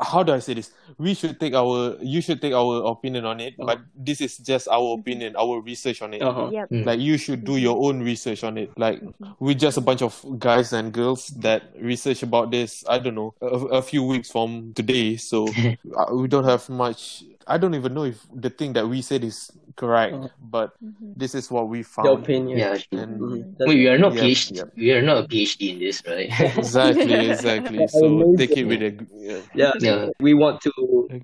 how 0.00 0.22
do 0.22 0.32
I 0.32 0.38
say 0.40 0.54
this? 0.54 0.70
We 0.98 1.14
should 1.14 1.40
take 1.40 1.54
our 1.54 1.96
you 2.00 2.20
should 2.20 2.40
take 2.40 2.52
our 2.52 2.84
opinion 2.84 3.24
on 3.24 3.40
it, 3.40 3.54
but 3.56 3.80
this 3.96 4.20
is 4.20 4.36
just 4.38 4.68
our 4.68 4.98
opinion, 4.98 5.36
our 5.36 5.60
research 5.60 6.02
on 6.02 6.14
it. 6.14 6.22
Uh-huh. 6.22 6.50
Yep. 6.52 6.70
Mm. 6.70 6.84
Like 6.86 7.00
you 7.00 7.16
should 7.16 7.44
do 7.44 7.56
your 7.56 7.76
own 7.80 8.02
research 8.02 8.44
on 8.44 8.58
it. 8.58 8.70
Like 8.76 9.00
we're 9.38 9.54
just 9.58 9.78
a 9.78 9.80
bunch 9.80 10.02
of 10.02 10.20
guys 10.38 10.72
and 10.72 10.92
girls 10.92 11.28
that 11.40 11.72
research 11.80 12.22
about 12.22 12.50
this. 12.50 12.84
I 12.88 12.98
don't 12.98 13.14
know 13.14 13.34
a, 13.40 13.80
a 13.80 13.82
few 13.82 14.04
weeks 14.04 14.30
from 14.30 14.72
today, 14.74 15.16
so 15.16 15.48
uh, 15.96 16.12
we 16.14 16.28
don't 16.28 16.44
have 16.44 16.68
much. 16.68 17.24
I 17.46 17.58
don't 17.58 17.74
even 17.74 17.94
know 17.94 18.04
if 18.04 18.20
the 18.32 18.50
thing 18.50 18.74
that 18.74 18.86
we 18.86 19.02
said 19.02 19.24
is 19.24 19.50
correct, 19.74 20.14
Uh-huh. 20.14 20.28
but 20.38 20.76
this 21.16 21.34
is 21.34 21.50
what 21.50 21.66
we 21.68 21.82
The 21.82 21.88
found. 21.88 22.22
opinion. 22.22 22.58
Yeah, 22.58 22.76
true. 22.78 22.98
And 23.00 23.18
Mhm. 23.18 23.56
I 23.58 23.64
we 23.66 23.88
are 23.88 23.98
not 23.98 24.14
Yep, 24.14 24.22
PhD. 24.22 24.56
yep. 24.60 24.68
We 24.76 24.92
are 24.92 25.02
not 25.02 25.24
a 25.24 25.26
PhD 25.26 25.72
in 25.74 25.78
this, 25.80 26.02
right? 26.06 26.30
exactly, 26.54 27.10
exactly. 27.32 27.86
So 27.90 28.34
take 28.38 28.54
it 28.54 28.64
with 28.70 28.82
a 28.86 28.92
yeah. 29.18 29.40
Yeah, 29.56 29.69
Yeah. 29.80 30.08
we 30.20 30.34
want 30.34 30.60
to 30.62 30.72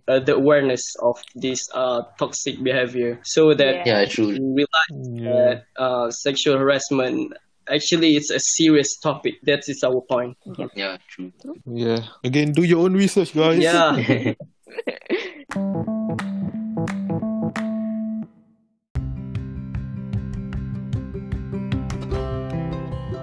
uh, 0.09 0.20
the 0.20 0.35
awareness 0.35 0.94
of 1.02 1.18
this 1.35 1.68
uh, 1.74 2.02
toxic 2.18 2.62
behavior, 2.62 3.18
so 3.24 3.54
that 3.54 3.87
yeah, 3.87 4.04
true. 4.06 4.28
we 4.38 4.64
realize 4.64 4.94
Yeah. 5.20 5.32
that 5.32 5.64
uh, 5.76 6.11
sexual 6.11 6.59
harassment 6.59 7.32
actually 7.68 8.14
it's 8.16 8.30
a 8.30 8.38
serious 8.38 8.96
topic. 8.98 9.35
That 9.42 9.68
is 9.68 9.82
our 9.82 10.00
point. 10.09 10.37
Yeah, 10.74 10.98
true. 11.09 11.32
Yeah. 11.66 12.06
Again, 12.24 12.52
do 12.52 12.62
your 12.62 12.85
own 12.85 12.94
research, 12.94 13.35
guys. 13.35 13.59
Yeah. 13.59 14.35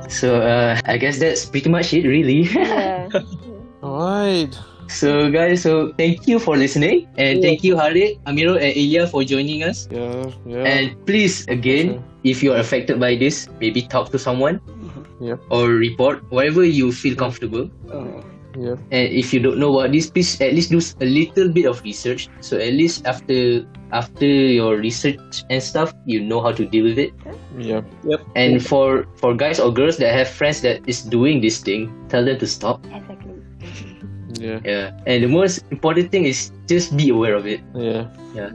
so 0.09 0.41
uh, 0.41 0.79
I 0.85 0.97
guess 0.97 1.19
that's 1.19 1.45
pretty 1.45 1.69
much 1.69 1.93
it, 1.93 2.05
really. 2.07 2.43
Yeah. 2.53 3.09
All 3.81 3.99
right. 3.99 4.57
So 4.93 5.29
guys, 5.31 5.61
so 5.61 5.91
thank 5.97 6.27
you 6.27 6.39
for 6.39 6.55
listening, 6.55 7.07
and 7.17 7.41
thank 7.41 7.63
you 7.63 7.75
Harid, 7.75 8.19
Amiro, 8.27 8.55
and 8.55 8.71
Ilya 8.77 9.07
for 9.07 9.23
joining 9.23 9.63
us. 9.63 9.87
Yeah. 9.91 10.29
Yeah. 10.45 10.63
And 10.63 10.93
please, 11.05 11.45
again, 11.49 12.03
if 12.23 12.43
you 12.43 12.53
are 12.53 12.59
affected 12.61 12.99
by 12.99 13.15
this, 13.17 13.49
maybe 13.59 13.81
talk 13.81 14.09
to 14.11 14.19
someone 14.19 14.61
Yep. 15.21 15.39
or 15.49 15.69
report 15.69 16.23
wherever 16.31 16.63
you 16.63 16.91
feel 16.91 17.15
comfortable. 17.15 17.69
Uh, 17.91 18.21
Yep. 18.57 18.77
And 18.91 19.09
if 19.09 19.33
you 19.33 19.39
don't 19.39 19.57
know 19.57 19.71
what 19.71 19.91
this, 19.91 20.09
please 20.09 20.39
at 20.39 20.53
least 20.53 20.69
do 20.69 20.77
a 21.01 21.09
little 21.09 21.49
bit 21.49 21.65
of 21.65 21.81
research. 21.81 22.29
So 22.41 22.57
at 22.57 22.73
least 22.73 23.05
after 23.07 23.65
after 23.91 24.25
your 24.29 24.77
research 24.77 25.41
and 25.49 25.61
stuff, 25.61 25.93
you 26.05 26.21
know 26.21 26.41
how 26.41 26.51
to 26.53 26.65
deal 26.65 26.85
with 26.85 26.99
it. 26.99 27.13
Yeah. 27.57 27.81
Yep. 28.05 28.21
And 28.35 28.61
for 28.61 29.09
for 29.17 29.33
guys 29.33 29.59
or 29.59 29.73
girls 29.73 29.97
that 29.97 30.13
have 30.13 30.29
friends 30.29 30.61
that 30.61 30.85
is 30.85 31.01
doing 31.01 31.41
this 31.41 31.65
thing, 31.65 31.89
tell 32.09 32.25
them 32.25 32.37
to 32.37 32.45
stop. 32.45 32.85
Exactly. 32.93 33.32
Yeah. 34.43 34.59
Yeah. 34.67 34.91
And 35.07 35.23
the 35.23 35.31
most 35.31 35.63
important 35.71 36.11
thing 36.11 36.27
is 36.27 36.51
just 36.67 36.91
be 36.99 37.07
aware 37.07 37.39
of 37.39 37.47
it. 37.47 37.63
Yeah. 37.71 38.11
Yeah. 38.35 38.51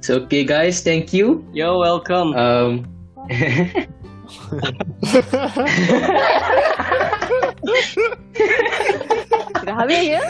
So 0.00 0.24
okay, 0.24 0.48
guys, 0.48 0.80
thank 0.80 1.12
you. 1.12 1.44
you're 1.52 1.76
welcome. 1.76 2.32
Um. 2.32 2.88
Sudah 9.60 9.74
habis 9.76 10.02
ya? 10.08 10.22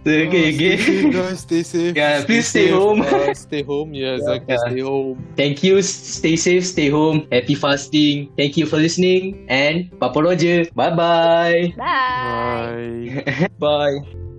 Stay 0.00 0.26
safe, 0.52 0.54
again. 0.54 1.10
guys. 1.10 1.40
Stay 1.40 1.62
safe. 1.62 1.96
Yeah, 1.96 2.24
please 2.24 2.46
stay 2.48 2.68
safe. 2.68 2.72
home. 2.72 3.02
Uh, 3.02 3.34
stay 3.34 3.62
home. 3.62 3.92
Yeah, 3.94 4.14
exactly. 4.16 4.54
Yeah. 4.54 4.58
Stay 4.66 4.80
home. 4.80 5.16
Thank 5.36 5.62
you. 5.62 5.82
Stay 5.82 6.36
safe. 6.36 6.66
Stay 6.66 6.88
home. 6.88 7.26
Happy 7.30 7.54
fasting. 7.54 8.32
Thank 8.36 8.56
you 8.56 8.66
for 8.66 8.76
listening. 8.76 9.46
And 9.48 9.90
Papa 10.00 10.22
Roger. 10.22 10.64
Bye 10.74 10.94
bye. 10.94 11.74
Bye. 11.76 13.24
Bye. 13.26 13.48
Bye. 13.58 14.29